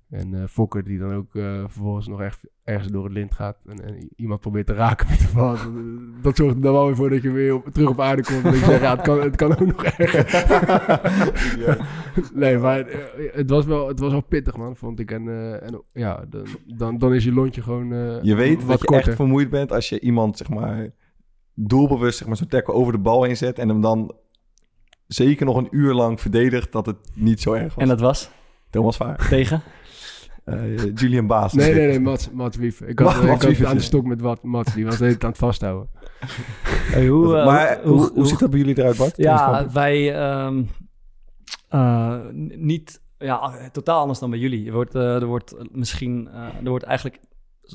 [0.10, 3.58] En eh Fokker die dan ook vervolgens nog echt ergens door het lint gaat.
[3.66, 5.56] En, en iemand probeert te raken met de bal.
[6.22, 8.44] Dat, zorgt er dan wel weer voor dat je weer op, terug op aarde komt.
[8.44, 10.26] En je zegt, ja, het kan, het kan ook nog erger.
[12.42, 12.86] nee, maar
[13.34, 15.12] het was, wel, het was wel pittig man, vond ik.
[15.12, 15.28] En,
[15.62, 18.86] en ja, dan, dan, dan is je lontje gewoon eh, Je weet wat dat je
[18.86, 19.08] korter.
[19.08, 20.90] echt vermoeid bent als je iemand, zeg maar,
[21.54, 24.16] doelbewust zeg maar, zo'n tackle over de bal heen zet en hem dan
[25.14, 27.84] zeker nog een uur lang verdedigt dat het niet zo erg was.
[27.84, 28.30] En dat was
[28.70, 29.28] Thomas Vaar.
[29.30, 29.62] tegen?
[30.44, 31.54] Eh, Julian Baas.
[31.54, 32.82] Nee, nee, nee, Mats, Mats Wief.
[32.82, 35.18] Ik had, Mats ik had aan de stok met wat, Mats, die was de hele
[35.18, 35.90] tijd aan het vasthouden.
[36.92, 39.18] Hey, hoe, eh, maar hoe, hoe, ziet dat bij jullie eruit, Bart?
[39.18, 40.64] Ja, wij ehm,
[41.70, 42.20] eh,
[42.56, 44.68] niet ja, totaal anders dan bij jullie.
[44.68, 47.20] Er wordt, er wordt misschien, eh, er wordt eigenlijk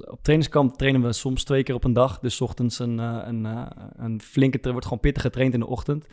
[0.04, 2.18] op trainingskamp trainen we soms twee keer op een dag.
[2.18, 5.60] Dus 's ochtends een, eh, een, eh, een flinke, er wordt gewoon pittig getraind in
[5.60, 6.06] de ochtend.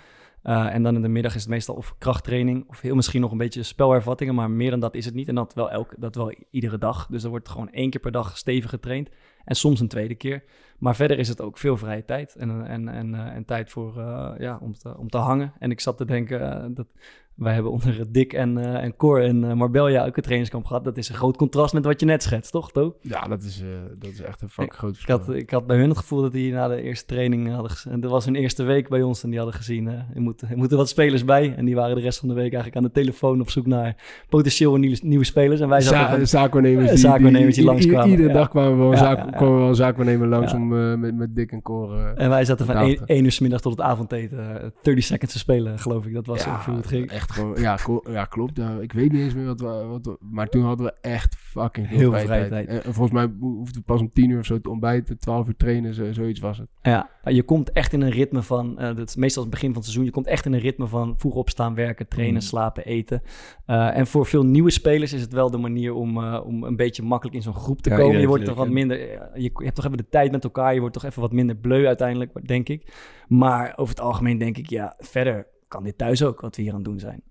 [0.43, 3.31] Eh, en dan in de middag is het meestal of krachttraining of heel misschien nog
[3.31, 5.27] een beetje spelhervattingen, maar meer dan dat is het niet.
[5.27, 7.07] En dat wel, elke, dat wel iedere dag.
[7.07, 9.09] Dus er wordt gewoon één keer per dag stevig getraind
[9.45, 10.43] en soms een tweede keer.
[10.83, 13.97] Maar verder is het ook veel vrije tijd en, en, en, eh, en tijd voor,
[13.99, 15.53] eh, ja, om, te, om te hangen.
[15.59, 16.87] En ik zat te denken eh, dat
[17.33, 20.83] wij hebben onder Dick en, en Cor en eh, Marbella ook een trainingskamp gehad.
[20.83, 22.95] Dat is een groot contrast met wat je net schetst, toch, To?
[23.01, 23.63] Ja, dat is,
[23.99, 25.17] dat is echt een fucking groot Ik verschil.
[25.25, 27.93] had, ik had bij hun het gevoel dat die na de eerste training hadden gezien.
[27.93, 29.87] En dat was hun eerste week bij ons en die hadden gezien.
[29.87, 31.53] er, moeten, er moeten wat spelers bij.
[31.55, 33.95] En die waren de rest van de week eigenlijk aan de telefoon op zoek naar
[34.29, 35.59] potentieel nieuwe, nieuwe spelers.
[35.61, 38.33] En wij zaten Za van- zaakwaarnemers die, die i- i- langskwamen, Iedere ja.
[38.33, 39.29] dag kwamen we wel een, Ja, zaak, ja, ja.
[39.31, 41.97] kwamen we wel een zaakwaarnemer langs om eh, met, met Dick en Cor...
[41.97, 43.25] eh, En wij zaten van Vandaag 1 dan.
[43.25, 44.61] uur 's middag tot het avondeten.
[44.61, 46.13] eh, 30 seconds te spelen, geloof ik.
[46.13, 47.09] Dat was hoe het ging.
[47.11, 47.55] echt gewoon...
[47.61, 47.77] Ja,
[48.09, 48.57] ja klopt.
[48.57, 49.67] Ja, ik weet niet eens meer wat we...
[49.67, 52.49] Wat, we- maar toen hadden we echt fucking Heel veel vrije tijd.
[52.49, 52.67] tijd.
[52.67, 55.17] En, en volgens mij ho- hoefden we pas om tien uur of zo te ontbijten.
[55.17, 56.67] Twaalf uur trainen, zo, zoiets was het.
[56.81, 59.75] Ja, je komt echt in een ritme van, eh, dat is meestal het begin van
[59.75, 62.41] het seizoen, je komt echt in een ritme van vroeg opstaan, werken, trainen, Mm.
[62.41, 63.21] slapen, eten.
[63.65, 66.75] Eh, en voor veel nieuwe spelers is het wel de manier om, eh, om een
[66.75, 68.19] beetje makkelijk in zo'n groep te Ja, komen.
[68.19, 70.79] Je wordt toch wat minder, je, je hebt toch even de tijd met elkaar, je
[70.79, 72.93] wordt toch even wat minder bleu uiteindelijk, denk ik.
[73.27, 76.71] Maar over het algemeen denk ik, ja, verder kan dit thuis ook, wat we hier
[76.71, 77.21] aan het doen zijn.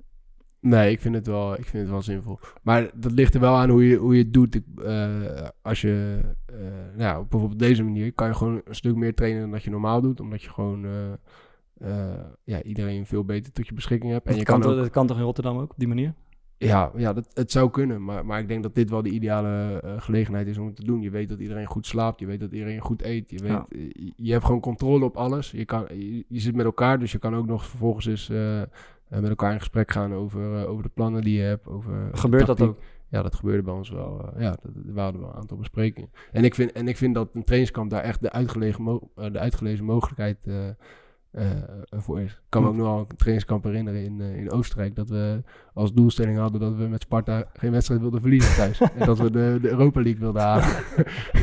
[0.62, 2.38] Nee, ik vind het wel, ik vind het wel zinvol.
[2.62, 4.55] Maar dat ligt er wel aan hoe je, hoe je het doet.
[4.55, 6.57] Ik, eh, als je, eh,
[6.96, 9.70] nou, op bijvoorbeeld deze manier, kan je gewoon een stuk meer trainen dan dat je
[9.70, 10.20] normaal doet.
[10.20, 10.85] Omdat je gewoon,
[11.79, 14.25] eh, ja, iedereen veel beter tot je beschikking hebt.
[14.25, 15.88] En Dat je kan, kan toch- ook, dat kan toch in Rotterdam ook op die
[15.88, 16.14] manier?
[16.59, 18.05] ja, ja dat, het zou kunnen.
[18.05, 21.01] Maar, maar ik denk dat dit wel de ideale gelegenheid is om het te doen.
[21.03, 22.20] Je weet dat iedereen goed slaapt.
[22.20, 23.31] Je weet dat iedereen goed eet.
[23.31, 23.66] Je, weet, Ja.
[23.68, 25.51] je, je hebt gewoon controle op alles.
[25.51, 28.31] Je, kan, je, je zit met elkaar, dus je kan ook nog vervolgens eens...
[29.12, 31.66] eh, met elkaar in gesprek gaan over, eh, over de plannen die je hebt.
[31.68, 32.79] Over Gebeurt dat ook?
[33.09, 34.31] ja, dat gebeurde bij ons wel.
[34.35, 36.11] eh, ja, dat, er waren wel een aantal besprekingen.
[36.33, 39.38] En ik vind, en ik vind dat een trainingskamp daar echt de, uitgelegen mo- de
[39.38, 40.38] uitgelezen mogelijkheid
[41.33, 41.47] eh,
[41.90, 42.31] voor is.
[42.33, 44.95] Ik kan me ook nog wel een trainingskamp herinneren in, eh, in Oostenrijk.
[44.95, 45.42] Dat we
[45.75, 48.81] als doelstelling hadden dat we met Sparta geen wedstrijd wilden verliezen thuis.
[48.99, 50.64] en dat we de, de Europa League wilden halen.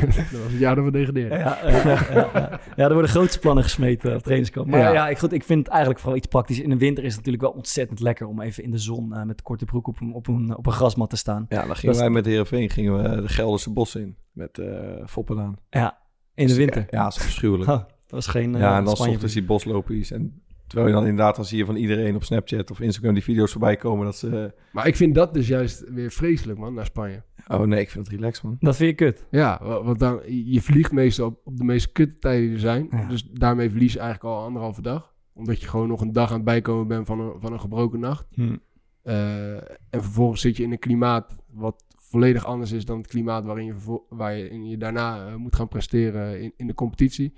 [0.30, 1.38] dat was het jaar dat we degradeerden.
[1.38, 2.60] Ja, ja, ja, ja.
[2.76, 4.66] ja, er worden grootste plannen gesmeten op trainingskamp.
[4.66, 5.08] Maar ja, Ja.
[5.08, 6.60] ik, goed, ik vind het eigenlijk vooral iets praktisch.
[6.60, 9.22] In de winter is het natuurlijk wel ontzettend lekker om even in de zon eh,
[9.22, 11.46] met de korte broek op een, op een, op een grasmat te staan.
[11.48, 14.16] Ja, dan gingen Dat wij met Heerenveen gingen we de Gelderse bossen in.
[14.32, 15.56] Met eh Foppedaan.
[15.70, 15.98] Ja,
[16.34, 16.86] in de winter.
[16.90, 17.98] Ja, dat is afschuwelijk.
[18.10, 19.12] Dat was geen eh, ja, en dan Spanje.
[19.12, 20.10] ochtends die boslopies.
[20.10, 23.22] En terwijl je dan inderdaad dan zie je van iedereen op Snapchat of Instagram die
[23.22, 24.04] video's voorbij komen.
[24.04, 24.54] Dat ze...
[24.72, 27.22] Maar ik vind dat dus juist weer vreselijk, man, naar Spanje.
[27.48, 28.56] Oh nee, ik vind het relaxed, man.
[28.60, 29.26] Dat vind je kut.
[29.30, 32.60] Ja, wa- want dan, je vliegt meestal op, op de meest kutte tijden die er
[32.60, 32.86] zijn.
[32.90, 33.06] Ja.
[33.08, 35.14] Dus daarmee verlies je eigenlijk al anderhalve dag.
[35.32, 38.00] Omdat je gewoon nog een dag aan het bijkomen bent van een, van een gebroken
[38.00, 38.26] nacht.
[38.32, 38.56] Hm.
[39.02, 43.44] Eh, en vervolgens zit je in een klimaat wat volledig anders is dan het klimaat
[43.44, 47.32] waarin je, waar je, in je daarna eh, moet gaan presteren in, in de competitie.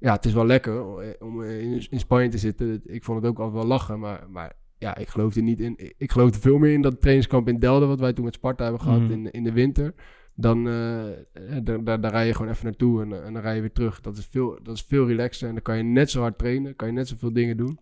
[0.00, 2.80] Ja, het is wel lekker eh, om eh, in, in Spanje te zitten.
[2.84, 5.74] Ik vond het ook altijd wel lachen, maar, maar ja, ik geloof er niet in.
[5.76, 8.34] Ik- Ik geloof er veel meer in dat trainingskamp in Delden, wat wij toen met
[8.34, 9.10] Sparta hebben gehad Mhm.
[9.12, 9.94] in, in de winter.
[10.34, 11.16] Dan eh, eh,
[11.62, 14.00] daar, daar, daar rij je gewoon even naartoe en, en dan rij je weer terug.
[14.00, 16.76] Dat is, veel, dat is veel relaxer en dan kan je net zo hard trainen,
[16.76, 17.78] kan je net zoveel dingen doen.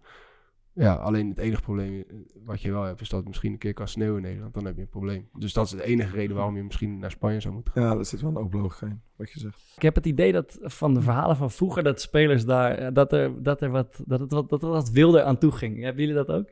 [0.79, 3.59] Ja, alleen het enige probleem eh, wat je wel hebt, is dat het misschien een
[3.59, 4.55] keer kan sneeuwen in Nederland.
[4.55, 5.29] Dan heb je een probleem.
[5.39, 7.83] Dus dat is de enige reden waarom je misschien naar Spanje zou moeten gaan.
[7.83, 9.73] Ja, er zit wel een open logica wat je zegt.
[9.77, 13.13] Ik heb het idee dat van de verhalen van vroeger, dat spelers daar, eh, dat
[13.13, 15.83] er, dat er wat, dat het wat, dat er wat wilder aan toe ging.
[15.83, 16.49] Hebben jullie dat ook?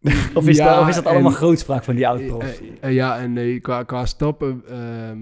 [0.34, 2.60] Of is, Ja, dat, of is dat allemaal en- grootspraak van die oud-profs?
[2.80, 5.18] Eh, ja, en nee, qua, qua stappen ehm,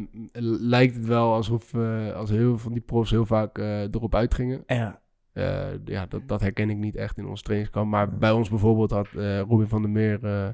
[0.61, 4.15] lijkt het wel alsof eh, als heel veel van die profs heel vaak eh, erop
[4.15, 4.63] uitgingen.
[4.67, 5.01] Ja.
[5.33, 7.91] Eh, ja, dat, dat herken ik niet echt in ons trainingskamp.
[7.91, 10.49] Maar bij ons bijvoorbeeld had eh Robin van der Meer, eh,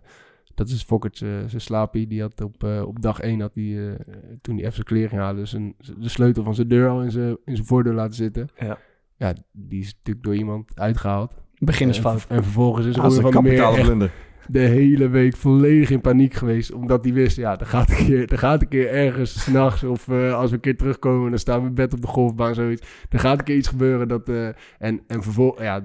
[0.54, 3.94] dat is Fokkert zijn slapie, die had op, op dag 1 had die, eh,
[4.40, 7.10] toen hij even zijn kleren ging halen, zijn, de sleutel van zijn deur al in
[7.10, 8.48] zijn, in zijn voordeur laten zitten.
[8.58, 8.78] Ja.
[9.18, 11.34] Ja, die is natuurlijk door iemand uitgehaald.
[11.58, 12.26] Beginnersfout.
[12.28, 14.10] En, en vervolgens is Robin een van der Meer kapitale echt.
[14.48, 16.72] De hele week volledig in paniek geweest.
[16.72, 19.84] Omdat hij wist, ja, er gaat een keer, er gaat een keer ergens s'nachts...
[19.84, 22.86] of eh, als we een keer terugkomen, dan staan we bed op de golfbaan, zoiets.
[23.10, 24.08] Er gaat een keer iets gebeuren.
[24.08, 25.84] Dat, eh, en en vervolgens, ja,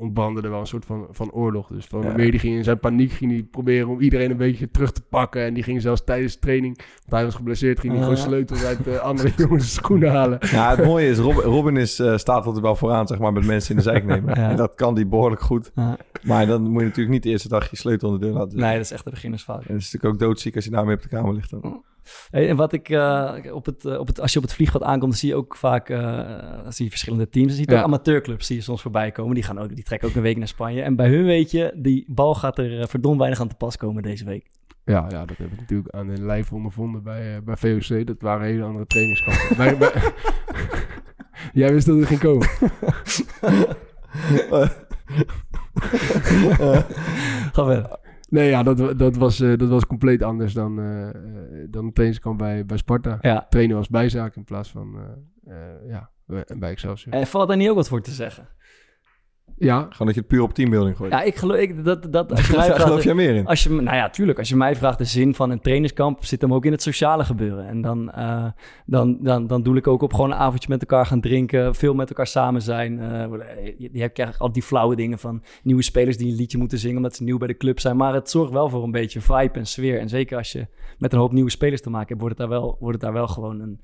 [0.00, 1.68] ontbrandde er wel een soort van, van oorlog.
[1.68, 2.16] Dus Van der Ja.
[2.16, 5.02] Meer die ging in zijn paniek ging hij proberen om iedereen een beetje terug te
[5.08, 5.44] pakken.
[5.44, 7.80] En die ging zelfs tijdens de training, want hij was geblesseerd...
[7.80, 10.38] ging hij gewoon sleutels uit de andere jongens' schoenen halen.
[10.50, 13.46] Ja, het mooie is, Rob- Robin is, eh, staat altijd wel vooraan, zeg maar, met
[13.46, 14.34] mensen in de zijk nemen.
[14.40, 14.50] Ja.
[14.50, 15.70] En dat kan die behoorlijk goed.
[15.74, 15.96] Ja.
[16.22, 18.58] Maar dan moet je natuurlijk niet de eerste dag je sleutel onder de deur laten.
[18.58, 19.64] Nee, dat is echt een beginnersfout.
[19.66, 21.50] En het is natuurlijk ook doodziek als je daarmee op de kamer ligt.
[21.50, 21.82] Dan.
[22.30, 24.82] Hey, en wat ik eh, op het, eh, op het, als je op het vliegveld
[24.82, 27.46] aankomt, dan zie je ook vaak eh, zie je verschillende teams.
[27.48, 27.78] Dan zie je Ja.
[27.78, 29.34] ook amateurclubs zie je soms voorbij komen.
[29.34, 30.82] Die, gaan ook, die trekken ook een week naar Spanje.
[30.82, 34.02] En bij hun weet je, die bal gaat er verdomd weinig aan te pas komen
[34.02, 34.46] deze week.
[34.84, 38.06] Ja, ja, dat hebben we natuurlijk aan de lijf ondervonden bij, bij VOC.
[38.06, 39.56] Dat waren hele andere trainingskampen.
[39.56, 39.92] Bij- bij-
[41.52, 42.48] Jij wist dat het ging komen.
[47.52, 47.98] Ga verder.
[48.30, 51.08] Nee, ja, dat, dat, was, eh, dat was compleet anders dan, eh,
[51.70, 53.18] dan trainingskamp bij, bij Sparta.
[53.20, 53.46] Ja.
[53.48, 54.96] Trainen was bijzaak in plaats van
[55.88, 57.14] ja, bij- bij Excelsior.
[57.14, 58.48] En valt daar niet ook wat voor te zeggen?
[59.60, 61.12] Ja, Gewoon dat je het puur op teambuilding gooit.
[61.12, 63.46] Ja, ik geloof ik, dat, dat als je mij Daar vraagt, geloof jij meer in?
[63.46, 64.38] Als je, nou ja, tuurlijk.
[64.38, 67.24] Als je mij vraagt de zin van een trainingskamp, zit hem ook in het sociale
[67.24, 67.66] gebeuren.
[67.66, 68.46] En dan, eh,
[68.86, 71.94] dan, dan, dan doe ik ook op gewoon een avondje met elkaar gaan drinken, veel
[71.94, 73.00] met elkaar samen zijn.
[73.00, 73.08] Eh,
[73.78, 76.78] je, je hebt eigenlijk al die flauwe dingen van nieuwe spelers die een liedje moeten
[76.78, 77.96] zingen omdat ze nieuw bij de club zijn.
[77.96, 79.98] Maar het zorgt wel voor een beetje vibe en sfeer.
[79.98, 80.66] En zeker als je
[80.98, 83.12] met een hoop nieuwe spelers te maken hebt, wordt het daar wel, wordt het daar
[83.12, 83.80] wel gewoon een,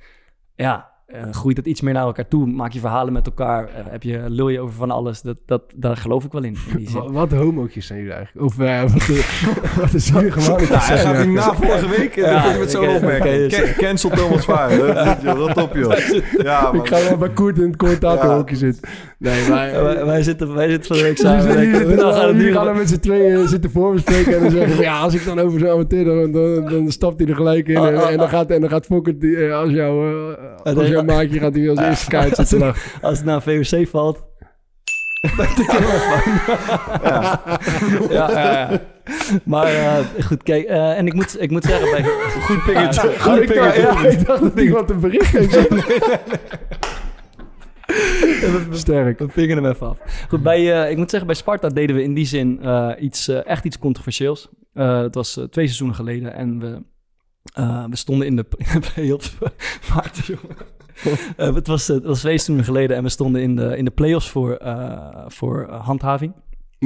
[0.54, 0.94] ja...
[1.06, 2.46] eh, groeit het iets meer naar elkaar toe.
[2.46, 3.68] Maak je verhalen met elkaar.
[3.68, 5.20] eh, heb je, lul je over van alles.
[5.22, 6.56] Dat, dat, daar geloof ik wel in.
[7.12, 8.46] wat homootjes zijn jullie eigenlijk?
[8.46, 8.92] Of eh, wat,
[9.82, 10.60] wat is jullie gewoon?
[10.60, 13.52] Hij gaat die na vorige week Ja, ja, met zo'n opmerking.
[13.52, 14.76] Can- Cancel Thomas Vaar.
[15.24, 15.96] Dat dat op, joh.
[16.38, 18.88] Ja, Ik ga wel bij Koert in het commentatorhokje zitten.
[19.18, 19.70] Nee, maar...
[19.70, 21.42] Ja, wij, wij zitten, wij zitten van de week samen.
[21.42, 24.70] zitten we gaan het nu- gaan er met z'n tweeën zitten voorbespreken en dan zeggen
[24.74, 27.68] van, ja, als ik dan over zo'n amateur, dan, dan, dan stapt hij er gelijk
[27.68, 27.76] in.
[27.76, 28.32] Ah, En, ah, en dan ah.
[28.32, 30.14] gaat, en dan gaat Fokker, die, eh, als, jou,
[30.64, 32.74] eh, als jouw maatje, gaat hij als eerste kaart zitten.
[33.02, 34.24] Als het naar VOC valt.
[35.38, 35.48] er
[36.10, 36.32] van.
[38.10, 38.80] ja, ja, ja.
[39.44, 40.64] Maar eh, goed, kijk.
[40.64, 42.02] eh, en ik moet, ik moet zeggen, bij,
[42.40, 43.12] goed pikketje.
[43.24, 45.34] Ja, ik, dacht, ja, ik dacht dat iemand een bericht
[48.70, 49.18] Sterk.
[49.18, 49.98] We pingen hem even af.
[50.28, 53.28] Goed, bij, eh, ik moet zeggen, bij Sparta deden we in die zin eh, iets,
[53.28, 54.48] eh, echt iets controversieels.
[54.72, 56.82] Het was twee seizoenen geleden en we,
[57.90, 58.44] we stonden in de,
[58.94, 59.36] play-offs.
[59.94, 60.56] Maarten, jongen.
[61.54, 64.30] Het, was, het was twee seizoenen geleden en we stonden in de, in de play-offs
[64.30, 64.58] voor,
[65.26, 66.34] voor handhaving.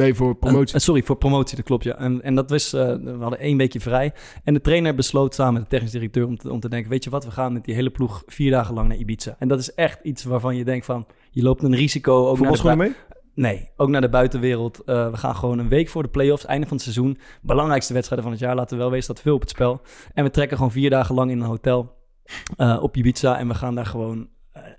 [0.00, 0.74] Nee, voor promotie.
[0.74, 1.96] Eh, sorry, voor promotie, dat klopt ja.
[1.98, 4.12] En, en dat was, eh, we hadden één weekje vrij.
[4.44, 6.90] En de trainer besloot samen met de technisch directeur om te, om te denken...
[6.90, 9.36] weet je wat, we gaan met die hele ploeg vier dagen lang naar Ibiza.
[9.38, 11.06] En dat is echt iets waarvan je denkt van...
[11.30, 12.94] je loopt een risico ook naar de, Voetbalschoenen mee?
[13.34, 14.82] Nee, ook naar de buitenwereld.
[14.84, 17.18] Eh, we gaan gewoon een week voor de play-offs, einde van het seizoen.
[17.42, 19.80] Belangrijkste wedstrijden van het jaar, laten we wel wezen, dat veel op het spel.
[20.14, 21.98] En we trekken gewoon vier dagen lang in een hotel
[22.80, 23.38] op Ibiza.
[23.38, 24.28] En we gaan daar gewoon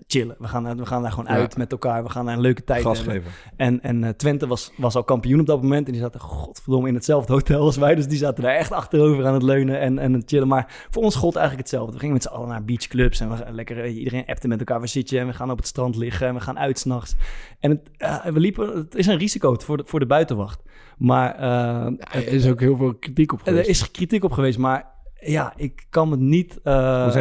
[0.07, 0.35] chillen.
[0.39, 1.39] We gaan, daar- we gaan daar gewoon Ja.
[1.39, 2.03] uit met elkaar.
[2.03, 3.15] We gaan daar een leuke tijd Gas hebben.
[3.15, 3.31] geven.
[3.55, 5.85] En, en eh, Twente was, was al kampioen op dat moment.
[5.85, 7.95] En die zaten godverdomme in hetzelfde hotel als wij.
[7.95, 10.47] Dus die zaten daar echt achterover aan het leunen en, en het chillen.
[10.47, 11.93] Maar voor ons gold eigenlijk hetzelfde.
[11.93, 13.19] We gingen met z'n allen naar beachclubs.
[13.19, 14.79] En we lekker, je, iedereen appte met elkaar.
[14.79, 15.19] Waar zit je?
[15.19, 16.27] En we gaan op het strand liggen.
[16.27, 17.15] En we gaan uit s'nachts.
[17.59, 20.61] En het, eh, we liepen, het is een risico voor de, voor de buitenwacht.
[20.97, 23.69] Maar eh, Er is ook heel veel kritiek op er geweest.
[23.69, 24.57] is kritiek op geweest.
[24.57, 24.85] Maar
[25.19, 26.73] ja, ik kan me niet eh,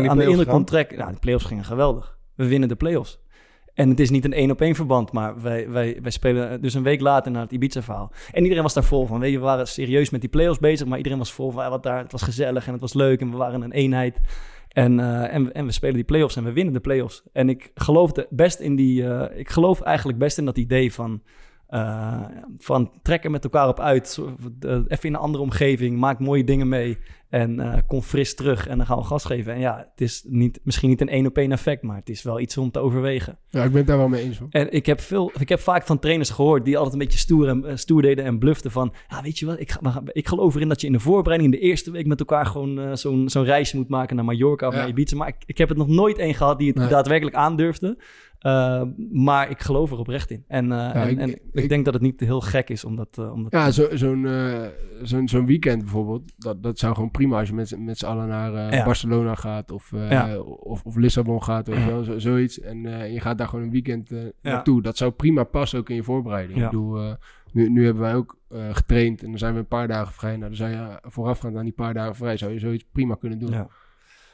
[0.08, 0.98] aan de indruk onttrekken.
[0.98, 2.18] Nou, de play-offs gingen geweldig.
[2.40, 3.20] We winnen de play-offs.
[3.74, 6.74] En het is niet een één op één verband, maar wij, wij, wij spelen dus
[6.74, 8.12] een week later naar het Ibiza-verhaal.
[8.32, 9.20] En iedereen was daar vol van.
[9.20, 11.70] Weet je, we waren serieus met die play-offs bezig, maar iedereen was vol van, ja,
[11.70, 14.20] wat daar, het was gezellig en het was leuk en we waren een eenheid.
[14.68, 17.22] En, eh, en, en we spelen die play-offs en we winnen de play-offs.
[17.32, 21.22] En ik geloofde best in die, eh, ik geloof eigenlijk best in dat idee van,
[21.66, 22.24] eh,
[22.58, 24.20] van trekken met elkaar op uit.
[24.60, 26.98] Even in een andere omgeving, maak mooie dingen mee
[27.30, 29.52] en eh, kom fris terug en dan gaan we gas geven.
[29.54, 32.22] En ja, het is niet, misschien niet een één op één effect, maar het is
[32.22, 33.38] wel iets om te overwegen.
[33.48, 34.38] Ja, ik ben het daar wel mee eens.
[34.38, 34.48] Hoor.
[34.50, 37.48] En ik heb, veel, ik heb vaak van trainers gehoord die altijd een beetje stoer,
[37.48, 38.92] en, eh, stoer deden en bluften van...
[39.08, 41.60] Ja, weet je wat, ik, ga, ik geloof erin dat je in de voorbereiding in
[41.60, 44.72] de eerste week met elkaar gewoon eh, zo'n zo'n reisje moet maken naar Mallorca of
[44.74, 44.78] Ja.
[44.80, 45.16] naar Ibiza.
[45.16, 46.88] Maar ik, ik heb het nog nooit één gehad die het Nee.
[46.88, 47.98] daadwerkelijk aandurfde.
[48.46, 50.44] Uh, maar ik geloof er oprecht in.
[50.48, 52.96] En, uh, en, ik- en ik, ik- denk dat het niet heel gek is om
[52.96, 53.16] dat...
[53.20, 54.66] Uh, om dat Ja, zo- zo'n eh,
[55.02, 58.06] zo'n zo'n weekend bijvoorbeeld, dat, dat zou gewoon prima als je met, z'n- met z'n
[58.06, 58.84] allen naar eh, Ja.
[58.84, 60.38] Barcelona gaat of, eh, Ja.
[60.40, 62.60] of, of Lissabon gaat, weet je wel, zo, zoiets.
[62.60, 64.10] En eh, je gaat daar gewoon een weekend
[64.42, 64.82] naartoe.
[64.82, 66.58] Dat zou prima passen ook in je voorbereiding.
[66.58, 67.16] Ik bedoel,
[67.52, 68.38] nu, nu hebben wij ook
[68.70, 70.30] getraind en dan zijn we een paar dagen vrij.
[70.36, 73.38] Nou, dan zou je voorafgaand aan die paar dagen vrij, zou je zoiets prima kunnen
[73.38, 73.50] doen.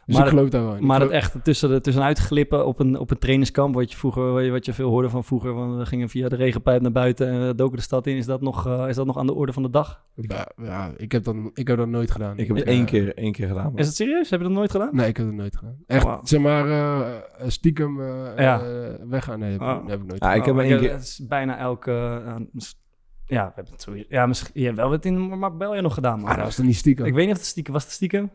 [0.07, 0.13] Ja.
[0.13, 0.87] Dus Maar ik dat- geloof daar wel in.
[0.87, 3.97] Maar dat geloof- echt tussen, de, tussenuit glippen op een, op een trainingskamp, wat je
[3.97, 6.83] vroeger, wat je, wat je veel hoorde van vroeger, want we gingen via de regenpijp
[6.83, 9.27] naar buiten en doken de stad in, is dat nog, eh, is dat nog aan
[9.27, 10.05] de orde van de dag?
[10.15, 12.39] ja, ja, ik, heb dat, ik heb dat nooit gedaan.
[12.39, 13.71] Ik heb het één keer, één keer gedaan.
[13.73, 14.31] maar- Is het serieus?
[14.31, 14.89] Heb je dat nooit gedaan?
[14.93, 15.77] Nee, ik heb het nooit gedaan.
[15.87, 18.61] Echt, zeg maar, eh, stiekem eh Ja.
[18.61, 19.39] eh, weggaan.
[19.39, 19.87] Nee, heb, ik- Oh.
[19.89, 20.91] heb ik nooit Ja, ik heb Oh, maar één keer...
[20.93, 21.91] Het is bijna elke...
[21.93, 24.07] ja, we hebben het sowieso...
[24.09, 24.51] Ja, misschien...
[24.61, 26.37] Je hebt wel wat in Marbella nog gedaan, Maar man.
[26.37, 27.07] dat was toch niet stiekem?
[27.07, 27.73] Ik weet niet of het stiekem...
[27.73, 28.31] Was het stiekem?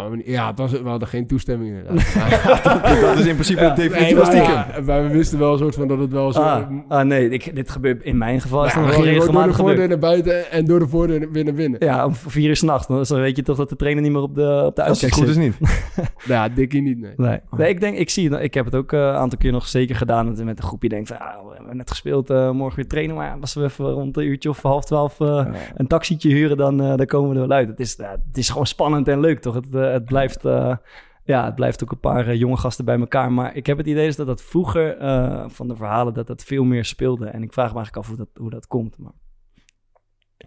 [0.00, 2.14] Kan me niet- ja, het was, we hadden geen toestemming inderdaad.
[2.14, 4.54] Maar- Dat is in principe de Nee, definitie van maar, stiekem.
[4.54, 6.40] ja, maar we wisten wel een soort van dat het wel zo...
[6.40, 8.64] Ah, ah, nee, ik, dit gebeurt in mijn geval.
[8.64, 11.54] Is Ja, dat nog door de voordeur naar buiten en door de voordeur weer naar
[11.54, 11.84] binnen.
[11.84, 12.86] Ja, om vier uur s'nachts.
[12.86, 15.00] Dan dan weet je toch dat de trainer niet meer op de, op de Als
[15.00, 15.56] het uitkijk goed is niet.
[16.24, 17.12] Ja, Dikkie niet, nee.
[17.16, 17.38] Nee.
[17.56, 18.42] nee, ik denk, ik zie het.
[18.42, 20.26] Ik heb het ook eh, een aantal keer nog zeker gedaan.
[20.26, 22.88] Dat je met een groepje denkt van, ja, we hebben net gespeeld, eh, morgen weer
[22.88, 23.16] trainen.
[23.16, 26.82] Maar als we even rond een uurtje of half twaalf eh, een taxietje huren, dan,
[26.82, 27.68] eh, dan komen we er wel uit.
[27.68, 29.54] Het is, ja, het is gewoon spannend en leuk, toch?
[29.54, 30.44] Het, eh, het blijft...
[30.44, 30.76] eh,
[31.24, 33.32] ja, het blijft ook een paar eh, jonge gasten bij elkaar.
[33.32, 36.64] Maar ik heb het idee dat dat vroeger eh, van de verhalen dat dat veel
[36.64, 37.26] meer speelde.
[37.26, 38.98] En ik vraag me eigenlijk af hoe dat, hoe dat komt.
[38.98, 39.12] Maar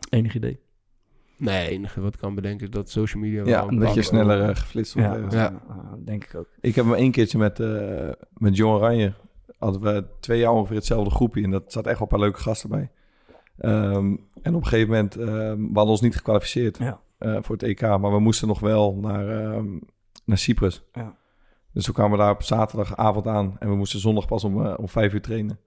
[0.09, 0.59] enig idee.
[1.37, 3.43] Nee, het enige wat ik kan bedenken is dat social media...
[3.43, 5.33] wel Ja, een omdat je sneller eh, geflitst wordt.
[5.33, 6.47] Ja, eh, denk ik ook.
[6.61, 9.13] Ik heb hem één keertje met, eh met John Oranje.
[9.57, 11.43] Hadden we twee jaar ongeveer hetzelfde groepje.
[11.43, 12.91] En dat zat echt wel een paar leuke gasten bij.
[13.57, 16.99] Ehm, en op een gegeven moment, ehm, we hadden ons niet gekwalificeerd Ja.
[17.17, 17.81] Eh, voor het EK.
[17.81, 19.79] Maar we moesten nog wel naar, ehm,
[20.25, 20.83] naar Cyprus.
[20.91, 21.15] Ja.
[21.73, 23.55] Dus toen kwamen we daar op zaterdagavond aan.
[23.59, 25.59] En we moesten zondag pas om, eh, om vijf uur trainen.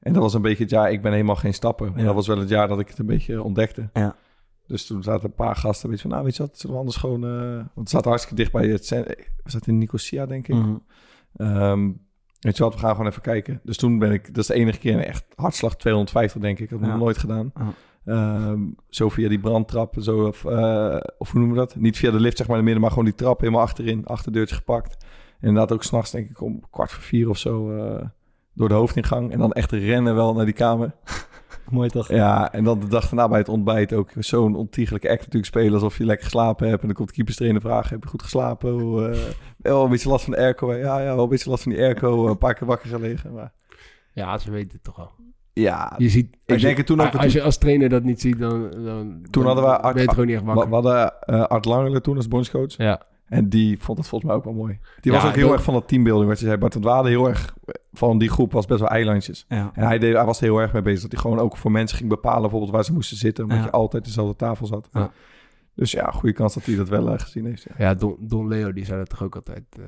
[0.00, 1.90] En dat was een beetje het jaar, ik ben helemaal geen stapper.
[1.90, 2.04] Maar Ja.
[2.06, 3.90] dat was wel het jaar dat ik het een beetje ontdekte.
[3.92, 4.16] Ja.
[4.66, 6.80] Dus toen zaten een paar gasten een beetje van, nou weet je wat, zullen we
[6.80, 7.24] anders gewoon...
[7.24, 8.88] eh, want het zat hartstikke dicht bij het...
[8.88, 10.56] We zaten in Nicosia, denk ik.
[11.36, 11.90] Ehm,
[12.40, 13.60] weet je wat, we gaan gewoon even kijken.
[13.64, 16.70] Dus toen ben ik, dat is de enige keer echt hartslag 250 denk ik.
[16.70, 16.92] Dat heb ik Ja.
[16.92, 17.52] nog nooit gedaan.
[18.10, 21.76] Ehm, zo via die brandtrap, zo, of, eh, of hoe noemen we dat?
[21.76, 24.54] Niet via de lift zeg maar naar midden, maar gewoon die trap helemaal achterin, achterdeurtje
[24.54, 25.04] gepakt.
[25.40, 28.06] En inderdaad ook s'nachts denk ik om kwart voor vier of zo eh,
[28.54, 29.32] door de hoofdingang.
[29.32, 30.92] En dan echt rennen wel naar die kamer.
[31.70, 32.08] Mooi toch?
[32.08, 35.72] Ja, en dan de dag daarna bij het ontbijt ook zo'n ontiegelijke act natuurlijk spelen
[35.72, 36.80] alsof je lekker geslapen hebt.
[36.80, 38.70] En dan komt de keeperstrainer vragen, heb je goed geslapen?
[38.70, 39.20] Hoe, eh,
[39.56, 40.74] wel een beetje last van de airco.
[40.74, 42.28] Ja, ja, wel een beetje last van die airco.
[42.28, 43.32] Een paar keer wakker gelegen.
[43.32, 43.52] Maar
[44.12, 45.10] Ja, ze weten het toch wel.
[45.52, 48.02] Ja, Je ziet, Ik als je- denk het toen ook- Als je als trainer dat
[48.02, 50.52] niet ziet, dan, dan, Toen hadden we Art- ben je het gewoon niet echt we,
[50.52, 50.68] wakker.
[50.68, 52.76] we hadden eh, Art Langele toen als bondscoach.
[52.76, 53.02] Ja.
[53.26, 54.78] En die vond het volgens mij ook wel mooi.
[55.00, 56.58] Die Ja, was ook heel erg van dat teambuilding, wat je zei.
[56.58, 57.54] Bart het heel erg
[57.92, 59.44] van die groep was best wel eilandjes.
[59.48, 59.70] Ja.
[59.74, 61.00] En hij, deed, hij was er heel erg mee bezig.
[61.02, 63.44] Dat hij gewoon ook voor mensen ging bepalen bijvoorbeeld waar ze moesten zitten.
[63.44, 63.64] Omdat Ja.
[63.64, 64.88] je altijd dezelfde tafel zat.
[65.80, 67.62] Dus ja, goede kans dat hij dat wel eh, gezien heeft.
[67.62, 67.74] Ja.
[67.78, 69.64] Ja, Don, Don Leo die zei dat toch ook altijd.
[69.78, 69.84] eh,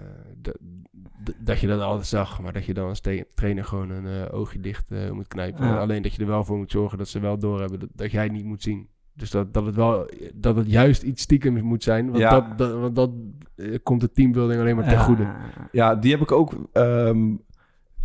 [1.38, 3.00] dat- je dat altijd zag, maar dat je dan als
[3.34, 5.66] trainer gewoon een eh, oogje dicht moet knijpen.
[5.66, 5.78] Ja.
[5.78, 8.22] Alleen dat je er wel voor moet zorgen dat ze wel doorhebben dat, dat jij
[8.22, 8.88] het niet moet zien.
[9.14, 12.06] Dus dat, dat, het wel, dat het juist iets stiekems moet zijn.
[12.06, 12.30] Want Ja.
[12.30, 13.10] dat, dat, want dat
[13.82, 15.26] komt de teambuilding alleen maar ten goede.
[15.72, 16.52] Ja, die heb ik ook.
[16.72, 17.34] ehm,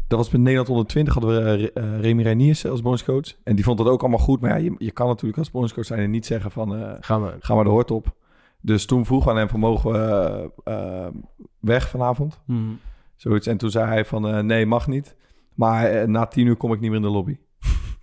[0.07, 3.33] dat was met Nederland 120 hadden we eh, eh, Remy Reiniers als bonuscoach.
[3.43, 4.41] En die vond dat ook allemaal goed.
[4.41, 7.23] Maar ja, je, je kan natuurlijk als bonuscoach zijn en niet zeggen van eh, Gaan
[7.23, 7.35] we.
[7.39, 8.15] ga maar de hort op.
[8.61, 10.49] Dus toen vroeg we aan hem van mogen we
[11.59, 12.41] weg vanavond.
[12.45, 12.59] Mhm.
[13.15, 13.47] Zoiets.
[13.47, 15.15] En toen zei hij van eh, nee, mag niet.
[15.53, 17.37] Maar na tien uur kom ik niet meer in de lobby.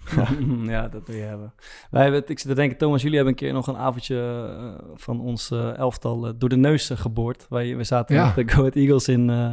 [0.66, 1.52] ja, dat wil je hebben.
[1.90, 4.48] Wij hebben, het- ik zit te denken, Thomas, jullie hebben een keer nog een avondje
[4.94, 7.46] van ons elftal door de neus geboord.
[7.48, 8.24] Wij, we zaten Ja.
[8.26, 9.52] met de Go Ahead Eagles in, eh,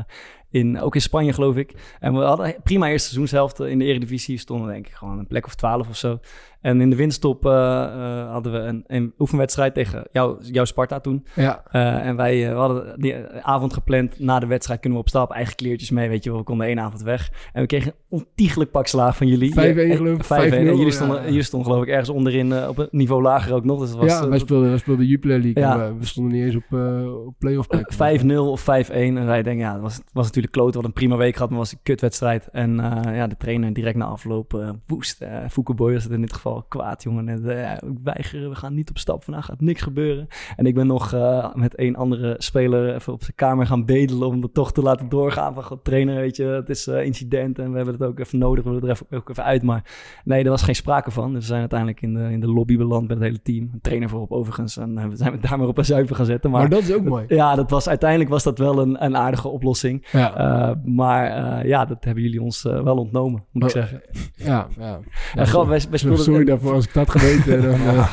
[0.52, 1.74] in, ook in Spanje, geloof ik.
[2.00, 4.38] En we hadden prima eerste seizoenshelft in de Eredivisie.
[4.38, 6.20] Stonden denk ik gewoon een plek of twaalf of zo.
[6.62, 11.00] En in de winststop eh, eh, hadden we een, een oefenwedstrijd tegen jou, jouw Sparta
[11.00, 11.26] toen.
[11.36, 14.20] Ja, Eh, en wij eh, hadden die avond gepland.
[14.20, 15.32] Na de wedstrijd kunnen we op stap.
[15.32, 16.40] Eigen kleertjes mee, weet je wel.
[16.40, 17.32] We konden één avond weg.
[17.54, 19.52] En we kregen een ontiegelijk pak slaag van jullie.
[19.52, 20.28] 5-1 Ja, geloof ik, 5-1.
[20.28, 20.92] En 5-0, jullie ja.
[20.92, 23.80] stonden, jullie stonden geloof ik ergens onderin eh, op een niveau lager ook nog.
[23.80, 25.64] Dus was, ja eh, wij, speelden, wij speelden Jupiler League.
[25.64, 25.78] Ja.
[25.78, 28.22] we, we stonden niet eens op, eh op playoff plek.
[28.24, 28.66] 5-0 of 5-1.
[28.94, 30.68] En wij denken, ja, dat was, was natuurlijk kloot.
[30.68, 32.48] We hadden een prima week gehad, maar het was een kutwedstrijd.
[32.48, 35.22] En eh, ja, de trainer direct na afloop eh woest.
[35.22, 37.30] Uh, Boy was het in dit geval kwaad, jongen.
[37.30, 39.24] En, eh, weigeren, we gaan niet op stap.
[39.24, 40.28] Vandaag gaat niks gebeuren.
[40.56, 44.28] En ik ben nog eh, met een andere speler even op zijn kamer gaan bedelen...
[44.28, 47.60] om het toch te laten doorgaan van, "God, trainer, weet je, het is eh, incident...
[47.60, 49.64] en we hebben het ook even nodig, we willen er even, ook even uit.
[49.64, 49.84] Maar
[50.24, 51.32] nee, er was geen sprake van.
[51.32, 53.70] Dus we zijn uiteindelijk in de, in de lobby beland met het hele team.
[53.74, 54.78] Een trainer voorop overigens.
[54.78, 56.52] En eh, we zijn we daar maar op een zuiver gaan zetten.
[56.52, 57.26] maar, dat is ook mooi.
[57.28, 60.08] ja, dat was, uiteindelijk was dat wel een, een aardige oplossing.
[60.12, 61.26] Ja, Eh, maar
[61.60, 64.02] eh, ja, dat hebben jullie ons eh, wel ontnomen, moet ik Oh, zeggen.
[64.36, 65.00] ja, ja.
[65.36, 67.62] En wij, wij speelden, Sorry daarvoor als ik dat geweten.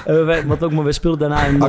[0.26, 1.58] Wij- wat ook maar, we speelden daarna in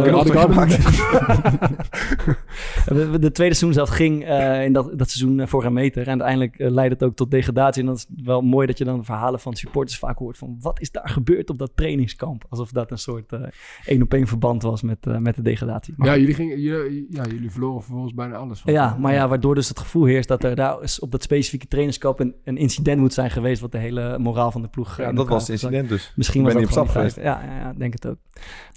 [2.85, 4.29] we- we- de tweede seizoen zelf ging
[4.63, 6.01] in dat, dat seizoen voor een meter.
[6.01, 7.81] En uiteindelijk leidde het ook tot degradatie.
[7.81, 10.81] En dat is wel mooi dat je dan verhalen van supporters vaak hoort van wat
[10.81, 12.45] is daar gebeurd op dat trainingskamp?
[12.49, 13.39] Alsof dat een soort eh,
[13.85, 15.93] één op één verband was met, met de degradatie.
[15.97, 18.59] Maar ja, jullie gingen, jullie, ja, jullie verloren vervolgens bijna alles.
[18.59, 18.73] van.
[18.73, 21.67] Ja, maar ja, waardoor dus het gevoel heerst dat er daar is op dat specifieke
[21.67, 24.91] trainingskamp een, een incident moet zijn geweest wat de hele moraal van de ploeg.
[24.91, 26.13] eh, Ja, in dat was het incident dus.
[26.15, 27.15] Misschien was dat op stap tijd.
[27.15, 28.17] Ja, ja, ja, denk het ook.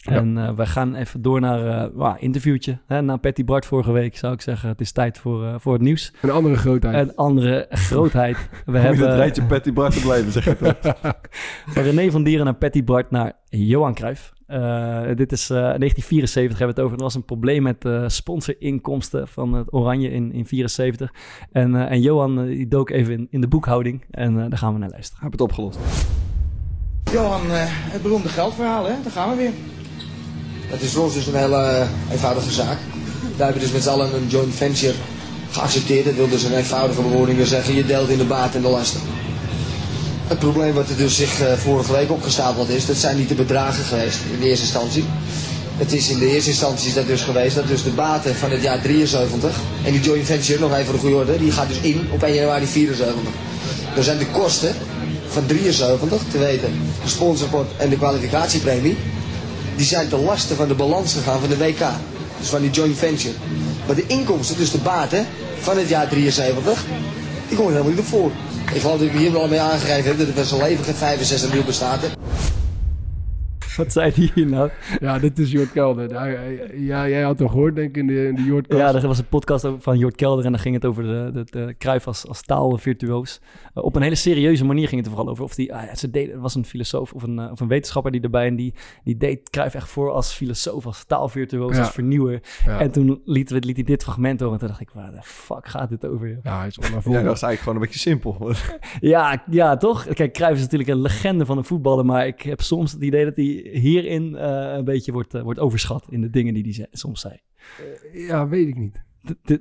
[0.03, 2.79] En eh, we gaan even door naar eh een interviewtje.
[2.87, 5.73] Hè, na Patty Bart vorige week zou ik zeggen, het is tijd voor, eh, voor
[5.73, 6.13] het nieuws.
[6.23, 7.09] Een andere grootheid.
[7.09, 8.37] Een andere grootheid.
[8.67, 10.45] We hebben het rijtje Patty Bart te blijven, zeg
[11.67, 14.33] van René van Dieren naar Patty Bart naar Johan Cruijff.
[14.53, 16.97] Eh, dit is eh 1974 hebben we het over.
[16.97, 21.13] Er was een probleem met eh sponsorinkomsten van het Oranje in, in 74.
[21.53, 24.05] En, eh, en Johan eh, die dook even in, in de boekhouding.
[24.11, 25.23] En eh, daar gaan we naar luisteren.
[25.23, 25.79] Heb het opgelost.
[27.13, 28.93] Johan, eh, het beroemde geldverhaal, hè?
[29.03, 29.53] Daar gaan we weer.
[30.67, 32.79] Het is voor ons dus een hele eh, eenvoudige zaak.
[33.37, 34.95] Wij hebben dus met z'n allen een joint venture
[35.51, 36.05] geaccepteerd.
[36.05, 37.75] Dat wil dus een eenvoudige bewoording zeggen.
[37.75, 39.01] Je deelt in de baat en de lasten.
[40.27, 43.35] Het probleem wat er dus zich eh, vorige week opgestapeld is, dat zijn niet de
[43.35, 45.05] bedragen geweest in de eerste instantie.
[45.77, 48.63] Het is in de eerste instantie dat dus geweest dat dus de baten van het
[48.63, 51.81] jaar 73 en die joint venture, nog even voor de goede orde, die gaat dus
[51.81, 53.17] in op 1 januari 74.
[53.95, 54.75] Dan zijn de kosten
[55.29, 58.97] van 73, te weten de sponsorpot en de kwalificatiepremie,
[59.77, 61.85] die zijn ten laste van de balans gegaan van de WK.
[62.39, 63.35] Dus van die joint venture.
[63.87, 65.27] Maar de inkomsten, dus de baten
[65.61, 66.85] van het jaar 73,
[67.49, 68.31] die komen helemaal niet op voor.
[68.75, 71.49] Ik geloof dat ik hier wel mee aangegeven heb dat het zijn leven geen 65
[71.49, 72.17] miljoen bestaat.
[73.77, 74.71] Wat zei hij hier nou?
[75.01, 76.13] Ja, dit is Jort Kelder.
[76.81, 79.19] Ja, jij had hem gehoord, denk ik, in de, in de Jort Ja, er was
[79.19, 82.27] een podcast van Jort Kelder en dan ging het over de, de, de Cruijff als,
[82.29, 83.41] als taalvirtuoos.
[83.75, 85.45] Uh, op een hele serieuze manier ging het er vooral over.
[85.45, 87.69] Of die, ah, ja, ze deden, er was een filosoof of een, uh, of een
[87.69, 91.83] wetenschapper die erbij en die, die deed Cruijff echt voor als filosoof, als taalvirtuoos, Ja.
[91.83, 92.41] als vernieuwer.
[92.67, 92.81] Ja.
[92.81, 95.21] En toen liet, we- liet hij dit fragment horen en toen dacht ik, waar de
[95.23, 96.29] fuck gaat dit over?
[96.29, 96.39] joh?
[96.43, 97.25] Ja, hij is Ja, onnavolgbaar.
[97.25, 98.53] dat is eigenlijk gewoon een beetje simpel.
[99.13, 100.07] Ja, ja, toch?
[100.07, 103.25] Kijk, Cruijff is natuurlijk een legende van de voetballen, maar ik heb soms het idee
[103.25, 106.73] dat hij hierin uh, een beetje wordt, uh, wordt overschat in de dingen die hij
[106.73, 107.39] ze- soms zei.
[108.13, 109.03] Ja, weet ik niet.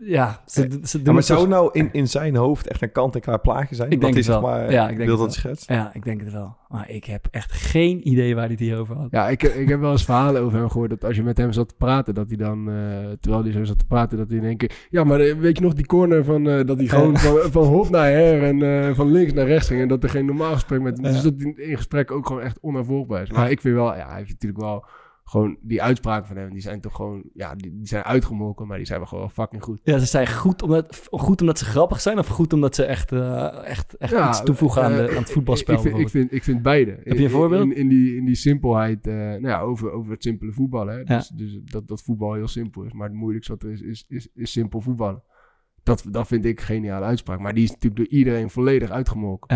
[0.01, 2.91] Ja, ze, ze doen Ja, maar het zou nou in, in zijn hoofd echt een
[2.91, 3.91] kant-en-klaar plaatje zijn?
[3.91, 4.41] Ik denk het wel.
[4.41, 5.69] maar, Ja, ik denk wil het dat schetst?
[5.69, 6.55] Ja, ik denk het wel.
[6.69, 9.07] Maar ik heb echt geen idee waar hij het hier over had.
[9.11, 11.51] Ja, ik, ik heb wel eens verhalen over hem gehoord dat als je met hem
[11.51, 12.75] zat te praten, dat hij dan, eh,
[13.19, 14.71] terwijl hij zo zat te praten, dat hij in één keer...
[14.89, 17.63] Ja, maar eh, weet je nog die corner van, eh, dat hij gewoon van, van
[17.63, 20.53] hop naar her en eh, van links naar rechts ging en dat er geen normaal
[20.53, 21.11] gesprek met hem...
[21.11, 23.31] Dus dat hij in gesprek ook gewoon echt onafvolgbaar is.
[23.31, 24.85] Maar ik vind wel, ja, hij heeft natuurlijk wel
[25.31, 28.77] gewoon die uitspraken van hem, die zijn toch gewoon, ja, die, die zijn uitgemolken, maar
[28.77, 29.79] die zijn wel gewoon fucking goed.
[29.83, 33.11] Ja, ze zijn goed omdat, goed omdat ze grappig zijn of goed omdat ze echt,
[33.11, 35.75] eh, echt, echt Ja, iets toevoegen aan, de, eh, aan het voetbalspel?
[35.75, 36.91] Ik vind, ik, vind, ik vind beide.
[37.03, 37.63] Heb je een voorbeeld?
[37.63, 40.93] In, in, die, in die simpelheid, eh, nou ja, over, over het simpele voetballen.
[40.93, 40.99] Hè?
[40.99, 41.17] Ja.
[41.17, 42.93] Dus, dus dat, dat voetbal heel simpel is.
[42.93, 45.23] Maar het moeilijkste wat er is, is, is, is simpel voetballen.
[45.83, 47.39] Dat, dat vind ik een geniale uitspraak.
[47.39, 49.55] Maar die is natuurlijk door iedereen volledig uitgemolken.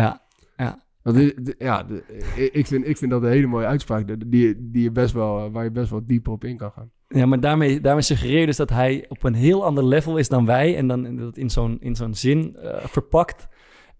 [0.56, 4.06] Ja, Want dit- dit- ja, de- ik, vind, ik vind dat een hele mooie uitspraak.
[4.06, 6.90] Die, die, die je best wel, waar je best wel dieper op in kan gaan.
[7.08, 10.28] ja, maar daarmee, daarmee suggereer je dus dat hij op een heel ander level is
[10.28, 10.76] dan wij.
[10.76, 13.48] En dan dat in zo'n, in zo'n zin eh, verpakt.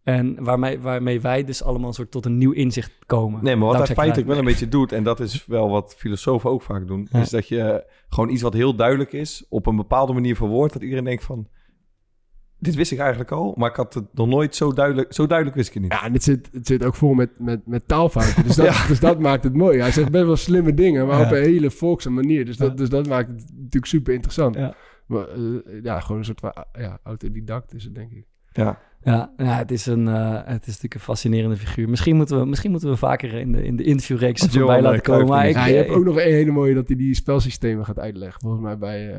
[0.03, 3.45] En waarmee, waarmee wij dus allemaal een soort tot een nieuw inzicht komen.
[3.45, 4.93] Nee, maar wat hij feitelijk wel een beetje doet...
[4.93, 7.09] en dat is wel wat filosofen ook vaak doen...
[7.11, 7.21] Ja.
[7.21, 9.47] is dat je gewoon iets wat heel duidelijk is...
[9.49, 10.73] op een bepaalde manier verwoordt...
[10.73, 11.49] dat iedereen denkt van...
[12.67, 13.55] dit wist ik eigenlijk al...
[13.57, 15.13] maar ik had het nog nooit zo duidelijk...
[15.13, 15.93] zo duidelijk wist ik het niet.
[15.93, 18.43] Ja, en het zit, het zit ook vol met, met, met taalfouten.
[18.45, 19.81] Dus dat, dus dat maakt het mooi.
[19.81, 21.25] Hij zegt best wel slimme dingen, maar Ja.
[21.25, 22.45] op een hele volkse manier.
[22.45, 24.55] Dus dat, dus dat maakt het natuurlijk super interessant.
[24.55, 24.75] Ja.
[25.07, 28.27] Maar, eh, ja, gewoon een soort van ja, autodidact is het, denk ik.
[28.53, 28.79] Ja.
[29.07, 31.89] Ja, ja het, is een, eh, het is natuurlijk een fascinerende figuur.
[31.89, 35.01] Misschien moeten we, misschien moeten we vaker in de, in de interviewreeks voorbij Johan, laten
[35.03, 35.27] komen.
[35.27, 37.99] Maar ik, Ja, je hebt ook nog een hele mooie dat hij die spelsystemen gaat
[37.99, 38.41] uitleggen.
[38.41, 39.19] Volgens mij bij, eh,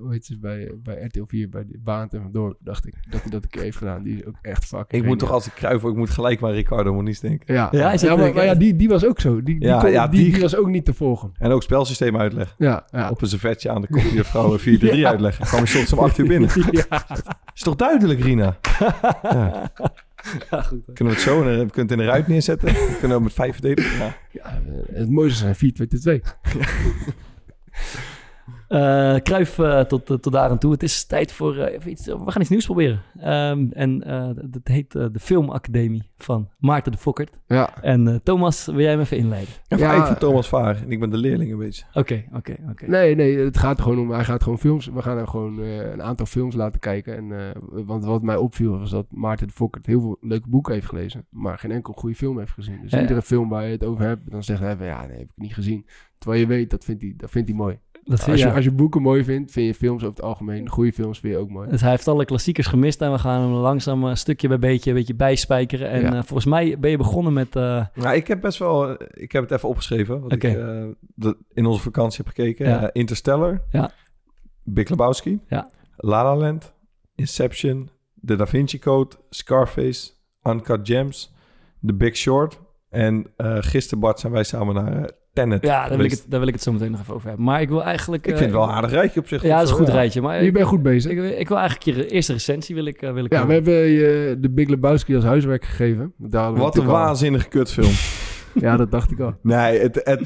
[0.00, 2.94] hoe heet ze, bij, bij RTL 4, bij de Baant en Van Dorp, dacht ik
[3.10, 4.02] dat hij dat een keer heeft gedaan.
[4.02, 5.82] Die is ook echt fucking Ik moet toch als ik kruif...
[5.82, 7.54] ik moet gelijk maar Ricardo Moniz denken.
[7.54, 9.42] Ja, Ja, maar, ja, die, die was ook zo.
[9.42, 11.32] Die, die, Ja, kon- ja, die, die- was ook niet te volgen.
[11.38, 12.54] En ook spelsysteem uitleggen.
[12.58, 13.10] Ja, ja.
[13.10, 15.08] Op een servetje aan de kopieervrouw 4-3 Ja.
[15.08, 15.44] uitleggen.
[15.46, 16.50] Kwam je soms om 8 uur binnen.
[16.70, 17.06] ja.
[17.54, 18.56] Is toch duidelijk, Rina?
[19.22, 19.72] Ja.
[20.50, 20.80] ja, goed.
[20.94, 21.42] Kunnen we het zo...
[21.42, 22.72] en we het in een ruit neerzetten.
[22.92, 23.98] We kunnen ook met vijf verdedigen.
[23.98, 24.16] Ja.
[24.30, 26.22] Ja, eh, het mooiste zijn 4-2-2.
[28.72, 29.54] Eh Kruif
[29.88, 30.72] tot, eh, tot daar aan toe.
[30.72, 32.06] Het is tijd voor eh, even iets.
[32.06, 33.02] We gaan iets nieuws proberen.
[33.20, 37.38] Ehm, en eh, dat heet eh, de Filmacademie van Maarten de Fokkert.
[37.46, 37.82] Ja.
[37.82, 39.54] En eh, Thomas, wil jij hem even inleiden?
[39.68, 39.92] Ja, Ja.
[39.94, 40.76] ik vind Thomas Vaar.
[40.76, 41.84] En ik ben de leerling een beetje.
[41.92, 42.86] Oké, oké, oké.
[42.86, 44.10] Nee, nee, het gaat er gewoon om.
[44.10, 44.86] Hij gaat gewoon films.
[44.86, 47.16] We gaan hem gewoon eh, een aantal films laten kijken.
[47.16, 50.74] En, eh, want wat mij opviel was dat Maarten de Fokkert heel veel leuke boeken
[50.74, 51.26] heeft gelezen.
[51.30, 52.78] Maar geen enkel goede film heeft gezien.
[52.82, 53.00] Dus ja.
[53.00, 55.32] iedere film waar je het over hebt, dan zegt hij van ja, nee, heb ik
[55.36, 55.86] niet gezien.
[56.18, 57.78] Terwijl je weet, dat vindt hij, dat vindt hij mooi.
[58.04, 58.54] Dat vind Als je, ja.
[58.54, 60.68] als je boeken mooi vindt, vind je films over het algemeen.
[60.68, 61.70] Goede films vind je ook mooi.
[61.70, 64.90] Dus hij heeft alle klassiekers gemist en we gaan hem langzaam een stukje bij beetje,
[64.90, 65.88] een beetje bijspijkeren.
[65.90, 66.06] En Ja.
[66.12, 67.56] eh, volgens mij ben je begonnen met...
[67.56, 68.90] eh, Nou, ik heb best wel...
[69.12, 70.20] Ik heb het even opgeschreven.
[70.20, 70.48] Wat Oké.
[70.48, 70.84] ik eh,
[71.14, 72.68] de- in onze vakantie heb gekeken.
[72.68, 72.82] Ja.
[72.82, 73.62] Eh, Interstellar.
[73.70, 73.90] Ja.
[74.64, 75.40] Big Lebowski.
[75.48, 75.70] Ja.
[75.96, 76.72] La La Land.
[77.14, 77.90] Inception.
[78.24, 79.16] The Da Vinci Code.
[79.30, 80.10] Scarface.
[80.42, 81.34] Uncut Gems.
[81.86, 82.60] The Big Short.
[82.88, 86.24] En eh gisteren, Bart, zijn wij samen naar eh, Tenet ja, daar wil, ik het,
[86.28, 87.44] daar wil ik het zo meteen nog even over hebben.
[87.44, 88.26] Maar ik wil eigenlijk...
[88.26, 89.42] Ik eh, vind het wel een aardig rijtje op zich.
[89.42, 89.92] Ja, dat is een goed Ja.
[89.92, 90.20] rijtje.
[90.20, 91.10] Maar Je bent goed bezig.
[91.12, 93.74] ik, ik wil eigenlijk je eerste recensie wil ik, eh, wil ik Ja, we hebben
[93.74, 96.12] je de Big Lebowski als huiswerk gegeven.
[96.16, 97.92] Daar Wat een waanzinnige kutfilm.
[98.54, 99.34] Ja, dat dacht ik al.
[99.42, 100.20] Nee, het, het,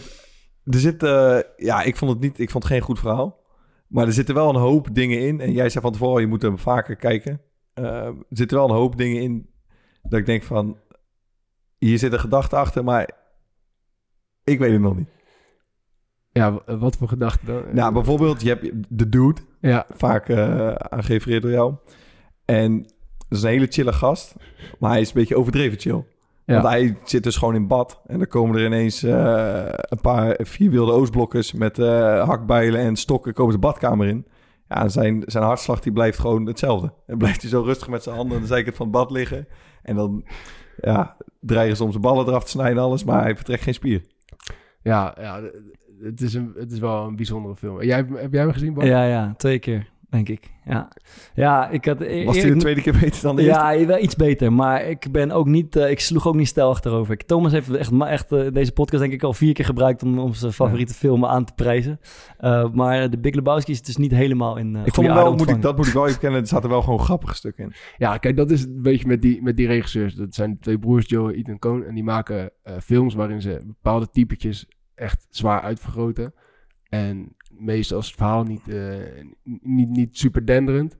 [0.65, 1.03] er zit...
[1.03, 2.39] eh, ja, ik vond het niet...
[2.39, 3.45] Ik vond het geen goed verhaal.
[3.89, 5.41] Maar er zitten wel een hoop dingen in.
[5.41, 7.41] En jij zei van tevoren, je moet hem vaker kijken.
[7.75, 9.49] Eh, er zitten wel een hoop dingen in...
[10.03, 10.77] dat ik denk van...
[11.79, 13.11] Hier zit een gedachte achter, maar...
[14.47, 15.09] Ik weet het nog niet.
[16.33, 17.63] Ja, wat voor gedachten dan?
[17.73, 19.41] Nou, bijvoorbeeld, je hebt de dude.
[19.61, 21.75] Ja, Vaak aan gerefereerd door jou.
[22.45, 22.83] En
[23.29, 24.35] dat is een hele chille gast.
[24.79, 26.05] Maar hij is een beetje overdreven chill.
[26.45, 26.55] Ja.
[26.55, 28.01] Want hij zit dus gewoon in bad.
[28.07, 33.33] En dan komen er ineens eh, een paar vier wilde oostblokkers met hakbijlen en stokken
[33.33, 34.27] komen de badkamer in.
[34.69, 36.93] Ja, zijn, zijn hartslag die blijft gewoon hetzelfde.
[37.07, 39.49] En blijft hij zo rustig met zijn handen aan de zijkant van het bad liggen.
[39.83, 40.25] En dan
[40.77, 43.75] ja, dreigen ze om zijn ballen eraf te snijden en alles, maar hij vertrekt geen
[43.75, 44.03] spier.
[44.87, 45.41] Ja, ja
[46.03, 47.83] het, is een, het is wel een bijzondere film.
[47.83, 48.87] Jij, heb jij hem gezien, Bart?
[48.87, 50.55] Ja, ja, twee keer, denk ik.
[50.65, 50.89] Ja,
[51.35, 51.99] ja ik had...
[51.99, 53.79] Was ik- hij de tweede keer beter dan de eerste?
[53.79, 54.53] Ja, wel iets beter.
[54.53, 55.77] Maar ik ben ook niet...
[55.77, 57.13] eh, ik sloeg ook niet stijl achterover.
[57.15, 60.03] Ik- Thomas heeft echt, echt eh, deze podcast denk ik al vier keer gebruikt...
[60.03, 62.01] om, om zijn favoriete filmen aan te prijzen.
[62.39, 65.51] Eh, maar de Big Lebowski is dus niet helemaal in uh, Ik vond wel, moet
[65.51, 67.73] ik, dat moet ik wel even kennen, er zaten wel gewoon grappige stukken in.
[67.97, 70.15] Ja, kijk, dat is een beetje met die, met die regisseurs.
[70.15, 71.85] Dat zijn twee broers, Joe en Ethan Coen.
[71.85, 74.67] En die maken eh, films waarin ze bepaalde typetjes
[74.97, 76.35] echt zwaar uitvergroten.
[76.89, 78.85] En meestal is het verhaal niet, eh,
[79.63, 80.97] niet, niet super denderend.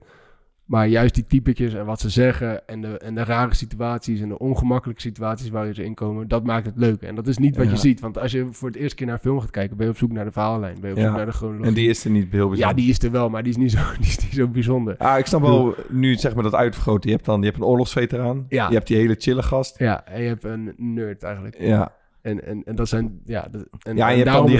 [0.65, 4.29] Maar juist die typetjes en wat ze zeggen en de, en de rare situaties en
[4.29, 7.01] de ongemakkelijke situaties waarin ze inkomen, dat maakt het leuk.
[7.01, 7.71] En dat is niet wat Ja.
[7.71, 7.99] je ziet.
[7.99, 9.97] Want als je voor het eerste keer naar een film gaat kijken, ben je op
[9.97, 10.77] zoek naar de verhaallijn.
[10.81, 11.07] Ben je op Ja.
[11.07, 11.67] zoek naar de chronologie.
[11.67, 12.67] En die is er niet heel bijzonder.
[12.67, 14.97] ja, die is er wel, maar die is niet zo, die is niet zo bijzonder.
[14.97, 17.09] Ah, ik snap wel, nu zeg maar dat uitvergroten.
[17.09, 18.45] Je hebt dan je hebt een oorlogsveteraan.
[18.49, 18.67] Ja.
[18.67, 19.79] Je hebt die hele chille gast.
[19.79, 21.59] Ja, en je hebt een nerd eigenlijk.
[21.59, 21.95] Ja,
[22.27, 23.47] En, en, en dat zijn, ja...
[23.51, 24.57] de- en, ja en en je hebt dan die,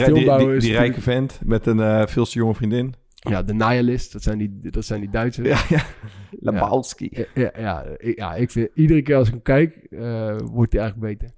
[0.59, 2.93] die, rijke vent met een eh veel te jonge vriendin.
[3.13, 5.47] Ja, de nihilist, dat zijn die, dat zijn die Duitsers.
[5.69, 5.83] Ja, ja.
[6.31, 7.09] Lebowski.
[7.11, 10.73] Ja, ja, ja, ik- ja, ik vind, iedere keer als ik hem kijk, eh, wordt
[10.73, 11.29] hij eigenlijk beter.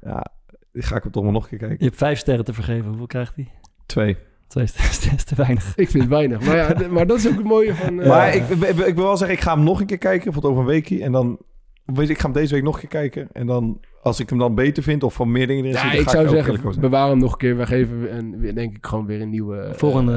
[0.00, 0.26] Ja,
[0.72, 1.76] ga ik hem toch maar nog een keer kijken.
[1.78, 2.86] Je hebt vijf sterren te vergeven.
[2.88, 3.48] Hoeveel krijgt hij?
[3.86, 4.16] Twee.
[4.46, 5.76] Twee is, is te weinig.
[5.76, 6.40] Ik vind het weinig.
[6.46, 8.00] Maar, ja, maar dat is ook het mooie van...
[8.00, 10.24] eh, Maar ik, ik, ik wil wel zeggen, ik ga hem nog een keer kijken.
[10.24, 11.02] Bijvoorbeeld over een weekje.
[11.02, 11.38] En dan...
[11.86, 13.28] Weet je, ik ga hem deze week nog een keer kijken.
[13.32, 15.90] En dan, als ik hem dan beter vind of van meer dingen erin Ja, zie,
[15.90, 17.56] dan ik ga zou ook zeggen, bewaar hem nog een keer.
[17.56, 20.12] We geven en denk ik gewoon weer een nieuwe eh, Volgende,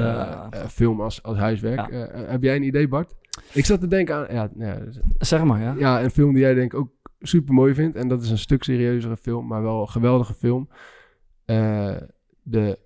[0.50, 1.92] eh, film als, als huiswerk.
[1.92, 2.10] Ja.
[2.12, 3.16] Heb jij een idee, Bart?
[3.54, 4.80] Ik zat te denken aan ja, ja,
[5.18, 5.76] Zeg maar, ja.
[5.78, 7.96] ja, een film die jij denk ik ook super mooi vindt.
[7.96, 10.70] En dat is een stuk serieuzere film, maar wel een geweldige film.
[11.46, 11.96] Eh,
[12.44, 12.80] de...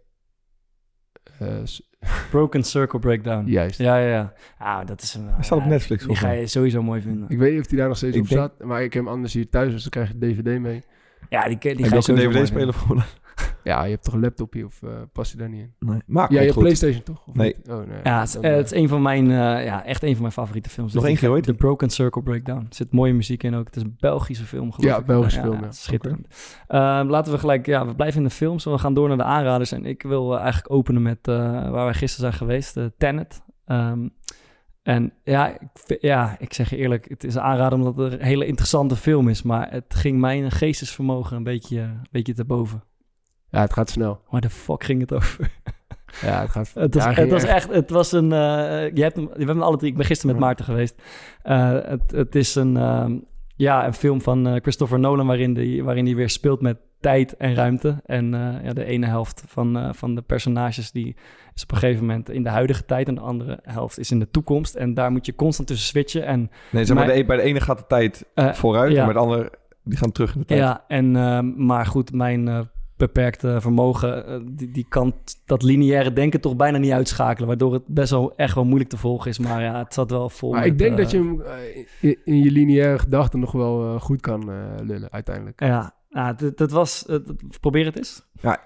[2.30, 3.46] Broken Circle Breakdown.
[3.48, 3.78] juist.
[3.80, 4.34] Ja, ja, ja.
[4.58, 5.28] Ah, dat is een...
[5.34, 7.26] Hij staat op Netflix, Die ga je sowieso mooi vinden.
[7.30, 8.68] Ik weet niet of die daar nog steeds Ik op denk- staat.
[8.68, 10.84] Maar ik heb hem anders hier thuis, dus dan krijg je DVD mee.
[11.30, 13.06] Ja, die, die ga je je ook een sowieso mooi DVD-speler voor?
[13.64, 15.74] Ja, je hebt toch een laptop hier of eh past die daar niet in?
[15.80, 16.02] Nee.
[16.06, 16.60] Maar ja, je hebt.
[16.60, 17.28] PlayStation toch?
[17.28, 17.56] Of Nee.
[17.58, 17.70] niet?
[17.70, 18.00] Oh, nee.
[18.04, 20.34] Ja, het, is- Dan, het is een van mijn, eh, ja, echt een van mijn
[20.34, 20.94] favoriete films.
[20.94, 22.60] Nog Dus één keer, heet The Broken Circle Breakdown.
[22.60, 23.66] Er zit mooie muziek in ook.
[23.66, 25.06] Het is een Belgische film, geloof Ja, ik.
[25.06, 25.72] Belgische film, ja.
[25.72, 26.28] Schitterend.
[26.68, 28.64] Ehm, laten we gelijk, ja, we blijven in de films.
[28.64, 29.72] We gaan door naar de aanraders.
[29.72, 31.36] En ik wil eh, eigenlijk openen met eh,
[31.70, 33.42] waar wij gisteren zijn geweest, uh, Tenet.
[33.66, 34.08] Ehm,
[34.84, 38.26] en ja ik, ja, ik zeg je eerlijk, het is een aanrader omdat het een
[38.26, 39.44] hele interessante film is.
[39.44, 42.84] Maar het ging mijn geestesvermogen een beetje, een beetje te boven.
[43.54, 44.22] Ja, het gaat snel.
[44.30, 45.38] Waar de fuck ging het over?
[46.22, 46.72] Ja, het gaat...
[46.74, 48.40] Het was, ja, het was echt, het was een, eh,
[48.94, 50.44] je hebt hem, we hebben hem alle drie, ik ben gisteren met.
[50.46, 51.02] Maarten geweest.
[51.44, 53.16] Eh, het, het is een, ehm,
[53.56, 57.38] ja, een film van eh, Christopher Nolan waarin hij waarin die weer speelt met tijd
[57.38, 58.02] en ruimte.
[58.06, 61.16] En eh, ja, de ene helft van, eh, van de personages die
[61.56, 64.20] is op een gegeven moment in de huidige tijd en de andere helft is in
[64.20, 64.76] de toekomst.
[64.76, 66.26] En daar moet je constant tussen switchen.
[66.26, 68.92] En Nee, zeg maar, de, e- bij de ene gaat de tijd vooruit.
[68.92, 69.00] ja.
[69.00, 69.52] En bij de andere,
[69.84, 70.60] die gaan terug in de tijd.
[70.60, 72.70] Ja, en, ehm, maar goed, mijn
[73.04, 75.14] eh, beperkte vermogen, eh, die, die kan
[75.46, 77.48] dat lineaire denken toch bijna niet uitschakelen.
[77.48, 79.40] Waardoor het best wel echt wel moeilijk te volgen is.
[79.40, 81.86] Maar ja, het zat wel vol Maar met, ik denk eh, dat je hem eh,
[82.02, 85.60] in, in je lineaire gedachten nog wel eh, goed kan eh, lullen, uiteindelijk.
[85.60, 87.04] Ja, nou, dat, dat was...
[87.08, 88.26] het- het- probeer het eens.
[88.42, 88.64] Ja,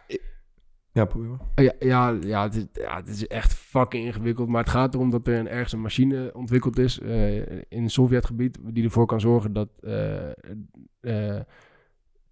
[0.92, 1.64] ja probeer maar.
[1.66, 4.48] Ja, ja, ja, het is, ja, het is echt fucking ingewikkeld.
[4.48, 7.36] Maar het gaat erom dat er een, ergens een machine ontwikkeld is eh,
[7.70, 8.60] in het Sovjetgebied...
[8.64, 10.30] die ervoor kan zorgen dat, eh,
[11.00, 11.42] eh,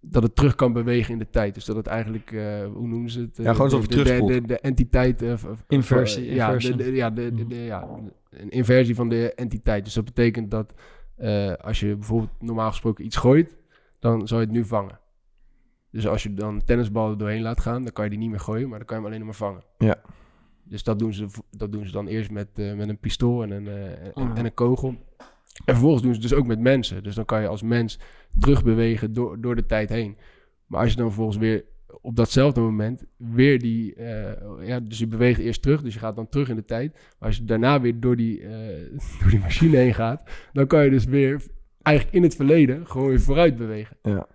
[0.08, 1.54] dat het terug kan bewegen in de tijd.
[1.54, 3.36] Dus dat het eigenlijk, eh, hoe noemen ze het?
[3.36, 5.22] Ja, gewoon de, alsof de, de, de, entiteit...
[5.22, 6.76] eh, v- Inversie, ja, de, inversion.
[6.76, 7.88] de- ja, de, de- de- ja,
[8.30, 9.84] een inversie van de entiteit.
[9.84, 10.74] Dus dat betekent dat
[11.16, 13.56] eh, als je bijvoorbeeld normaal gesproken iets gooit...
[13.98, 14.98] dan zou je het nu vangen.
[15.90, 18.30] Dus als je dan een tennisbal er doorheen laat gaan, dan kan je die niet
[18.30, 19.62] meer gooien, maar dan kan je hem alleen nog maar vangen.
[19.78, 20.00] Ja.
[20.64, 23.50] Dus dat doen ze, dat doen ze dan eerst met, eh, met een pistool en
[23.50, 24.38] een, eh, en- Ah.
[24.38, 24.94] en een kogel.
[25.64, 27.02] En vervolgens doen ze het dus ook met mensen.
[27.02, 27.98] Dus dan kan je als mens
[28.38, 30.16] terugbewegen door, door de tijd heen.
[30.66, 31.64] Maar als je dan vervolgens weer
[32.00, 33.94] op datzelfde moment weer die...
[33.94, 36.92] eh, ja, dus je beweegt eerst terug, dus je gaat dan terug in de tijd.
[36.92, 38.50] Maar als je daarna weer door die, eh,
[39.20, 41.42] door die machine heen gaat, dan kan je dus weer
[41.82, 43.96] eigenlijk in het verleden gewoon weer vooruit bewegen.
[44.02, 44.26] Ja.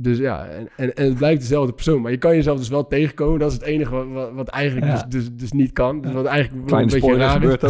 [0.00, 2.00] Dus ja, en, en, en het blijft dezelfde persoon.
[2.02, 3.38] Maar je kan jezelf dus wel tegenkomen.
[3.38, 4.92] Dat is het enige wat, wat, wat eigenlijk Ja.
[4.92, 6.00] dus, dus, dus niet kan.
[6.00, 7.68] Dus wat eigenlijk Kleine een beetje raar gebeurt is.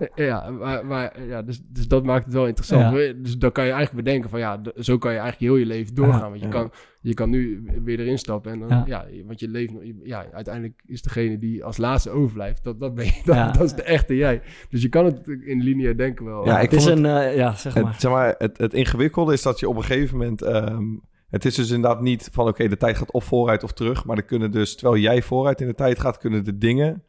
[0.00, 0.08] ook.
[0.14, 2.96] Ja, maar, maar ja, dus, dus dat maakt het wel interessant.
[3.24, 5.94] Dus dan kan je eigenlijk bedenken van ja, zo kan je eigenlijk heel je leven
[5.94, 6.28] doorgaan.
[6.30, 6.52] Want je, Ja.
[6.52, 8.52] kan, je kan nu weer erin stappen.
[8.52, 8.84] En dan, Ja.
[8.86, 9.04] ja.
[9.26, 12.64] want je leeft ja, uiteindelijk is degene die als laatste overblijft.
[12.64, 13.50] Dat, dat, ben je, dat, Ja.
[13.58, 14.42] dat is de echte jij.
[14.70, 16.44] Dus je kan het in lineair denken wel.
[16.46, 17.06] Ja, ik het is een...
[17.06, 17.92] eh, ja, zeg maar.
[17.92, 20.42] Het, zeg maar het, het ingewikkelde is dat je op een gegeven moment...
[20.42, 20.84] ehm,
[21.30, 24.04] het is dus inderdaad niet van oké, de tijd gaat of vooruit of terug.
[24.04, 26.18] Maar er kunnen dus, terwijl jij vooruit in de tijd gaat...
[26.18, 27.04] kunnen de dingen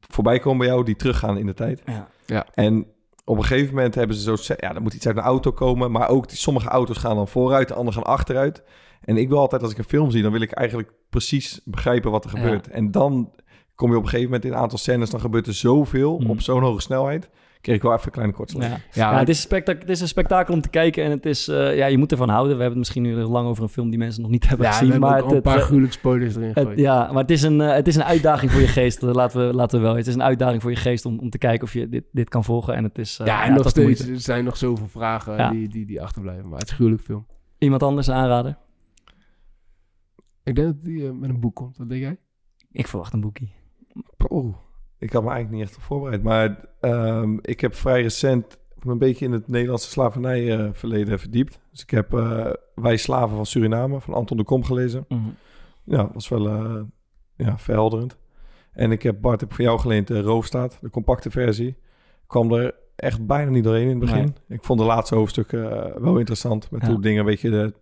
[0.00, 1.82] voorbij komen bij jou die teruggaan in de tijd.
[1.86, 2.08] Ja.
[2.26, 2.46] Ja.
[2.54, 2.86] En
[3.24, 4.54] op een gegeven moment hebben ze zo...
[4.56, 5.90] Ja, er moet iets uit een auto komen.
[5.90, 8.62] Maar ook die, sommige auto's gaan dan vooruit, de andere gaan achteruit.
[9.00, 10.22] En ik wil altijd, als ik een film zie...
[10.22, 12.40] dan wil ik eigenlijk precies begrijpen wat er Ja.
[12.42, 12.68] gebeurt.
[12.68, 13.32] En dan
[13.74, 15.10] kom je op een gegeven moment in een aantal scènes...
[15.10, 16.30] dan gebeurt er zoveel Mm.
[16.30, 17.28] op zo'n hoge snelheid...
[17.60, 18.62] kreeg ik wel even een kleine kortslag.
[18.64, 18.68] Ja.
[18.68, 21.76] Ja, Ja, het, is het is een spektakel om te kijken en het is, eh,
[21.76, 22.56] ja, je moet ervan houden.
[22.56, 24.72] We hebben het misschien nu lang over een film die mensen nog niet hebben ja,
[24.72, 25.00] gezien.
[25.00, 27.42] Maar ook al een het, paar het, gruwelijke spoilers erin het- ja, maar het is,
[27.42, 29.02] een, eh, het is een uitdaging voor je geest.
[29.02, 29.96] Laten we, laten we wel.
[29.96, 32.28] Het is een uitdaging voor je geest om, om te kijken of je dit, dit
[32.28, 32.74] kan volgen.
[32.74, 35.50] En het is, eh, ja, en het nog steeds er zijn nog zoveel vragen Ja.
[35.50, 36.48] die, die, die achterblijven.
[36.48, 37.26] Maar het is een gruwelijk film.
[37.58, 38.58] Iemand anders aanraden?
[40.44, 41.76] Ik denk dat die met een boek komt.
[41.76, 42.18] Wat denk jij?
[42.72, 43.52] Ik verwacht een boekie.
[44.28, 44.56] Oeh,
[45.00, 46.22] ik had me eigenlijk niet echt op voorbereid.
[46.22, 51.60] Maar ehm, ik heb vrij recent me een beetje in het Nederlandse slavernijverleden verdiept.
[51.70, 55.04] Dus ik heb eh, Wij Slaven van Suriname van Anton de Kom gelezen.
[55.08, 55.20] Mhm.
[55.84, 56.80] Ja, was wel eh,
[57.36, 58.16] ja, verhelderend.
[58.72, 61.76] En ik heb Bart heb voor jou geleend de Roofstaat, de compacte versie.
[62.26, 64.34] Kwam er echt bijna niet doorheen in het begin.
[64.48, 66.70] Ik vond de laatste hoofdstukken eh, wel interessant.
[66.70, 66.88] Met Ja.
[66.88, 67.74] hoe dingen, weet je, de,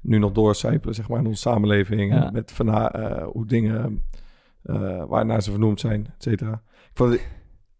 [0.00, 2.12] nu nog doorcijpelen, zeg maar, in onze samenleving.
[2.12, 2.30] Ja.
[2.30, 2.68] Met van,
[3.24, 4.02] hoe dingen,
[4.62, 6.52] eh waarnaar ze vernoemd zijn, et cetera.
[6.72, 7.26] Ik vond het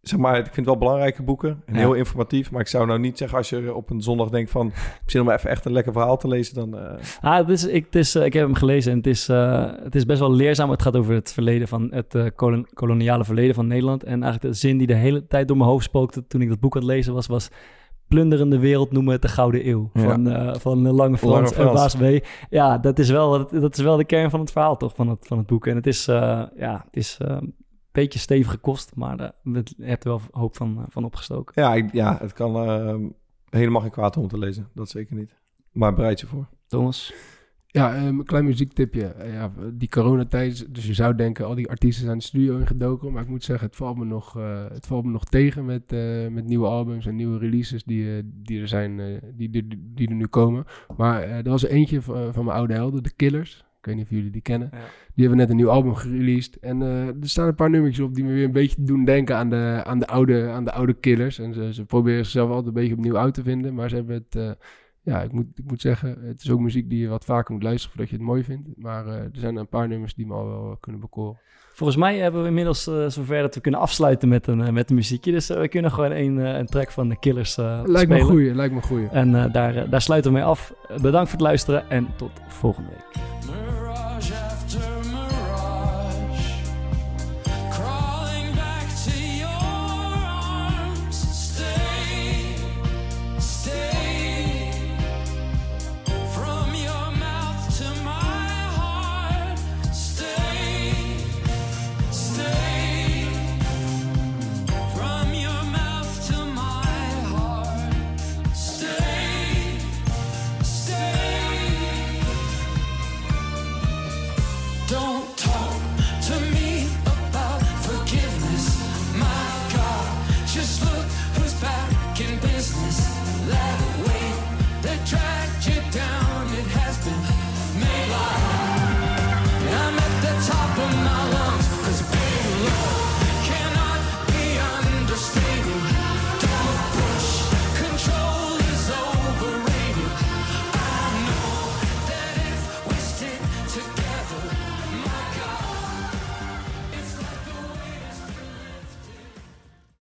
[0.01, 1.62] zeg maar, ik vind het wel belangrijke boeken.
[1.66, 1.78] En Ja.
[1.81, 2.51] heel informatief.
[2.51, 4.66] Maar ik zou nou niet zeggen als je op een zondag denkt van...
[4.66, 6.78] ik zin om even echt een lekker verhaal te lezen, dan...
[6.78, 9.26] eh, Ah, het is, ik, het is, eh, ik heb hem gelezen en het is,
[9.85, 10.70] het is best wel leerzaam.
[10.70, 14.05] Het gaat over het verleden van het kolon- koloniale verleden van Nederland.
[14.05, 16.61] En eigenlijk de zin die de hele tijd door mijn hoofd spookte toen ik dat
[16.61, 17.51] boek aan het lezen was, was
[18.11, 19.91] plunderende wereld noemen het de Gouden Eeuw.
[19.93, 20.01] Ja.
[20.03, 21.97] Van, eh, van eh, Lange Frans Lange en Frans.
[21.97, 22.27] Baas B.
[22.51, 25.27] Ja, dat is, wel, dat is wel de kern van het verhaal toch, van het,
[25.27, 25.67] van het boek.
[25.67, 27.55] En het is, eh, ja, het is een
[27.93, 31.63] beetje stevige kost, maar je hebt er wel hoop van, van opgestoken.
[31.63, 32.55] ja, ik- ja, het kan
[33.51, 34.69] helemaal geen kwaad om te lezen.
[34.75, 35.35] Dat zeker niet.
[35.73, 36.47] Maar bereid je voor.
[36.67, 37.15] Thomas?
[37.73, 39.07] Ja, ehm, een klein muziektipje.
[39.07, 43.12] Eh, ja, die coronatijd, dus je zou denken, al die artiesten zijn de studio ingedoken.
[43.12, 45.93] Maar ik moet zeggen, het valt me nog, eh, het valt me nog tegen met,
[45.93, 50.14] eh, met nieuwe albums en nieuwe releases die, die, er, zijn, die, die, die er
[50.14, 50.64] nu komen.
[50.97, 53.64] Maar er was eentje van, van mijn oude helden, The Killers.
[53.79, 54.68] Ik weet niet of jullie die kennen.
[54.73, 54.79] Ja.
[55.14, 56.59] Die hebben net een nieuw album gereleased.
[56.59, 59.51] En er staan een paar nummertjes op die me weer een beetje doen denken aan
[59.51, 61.39] de, aan de, oude, aan de oude Killers.
[61.39, 63.75] En ze, ze proberen zichzelf altijd een beetje opnieuw uit te vinden.
[63.75, 64.57] Maar ze hebben het...
[65.03, 67.62] ja, ik moet, ik moet zeggen, het is ook muziek die je wat vaker moet
[67.62, 68.68] luisteren voordat je het mooi vindt.
[68.76, 71.38] Maar eh, er zijn een paar nummers die me al wel kunnen bekoren.
[71.72, 74.90] Volgens mij hebben we inmiddels eh, zover dat we kunnen afsluiten met een, eh, met
[74.90, 75.32] een muziekje.
[75.32, 78.20] Dus we kunnen gewoon een, een track van de Killers eh Lijkt me spelen.
[78.20, 79.09] een goeie, lijkt me een goeie.
[79.09, 80.74] En eh, daar, daar sluiten we mee af.
[80.88, 83.22] Bedankt voor het luisteren en tot volgende week.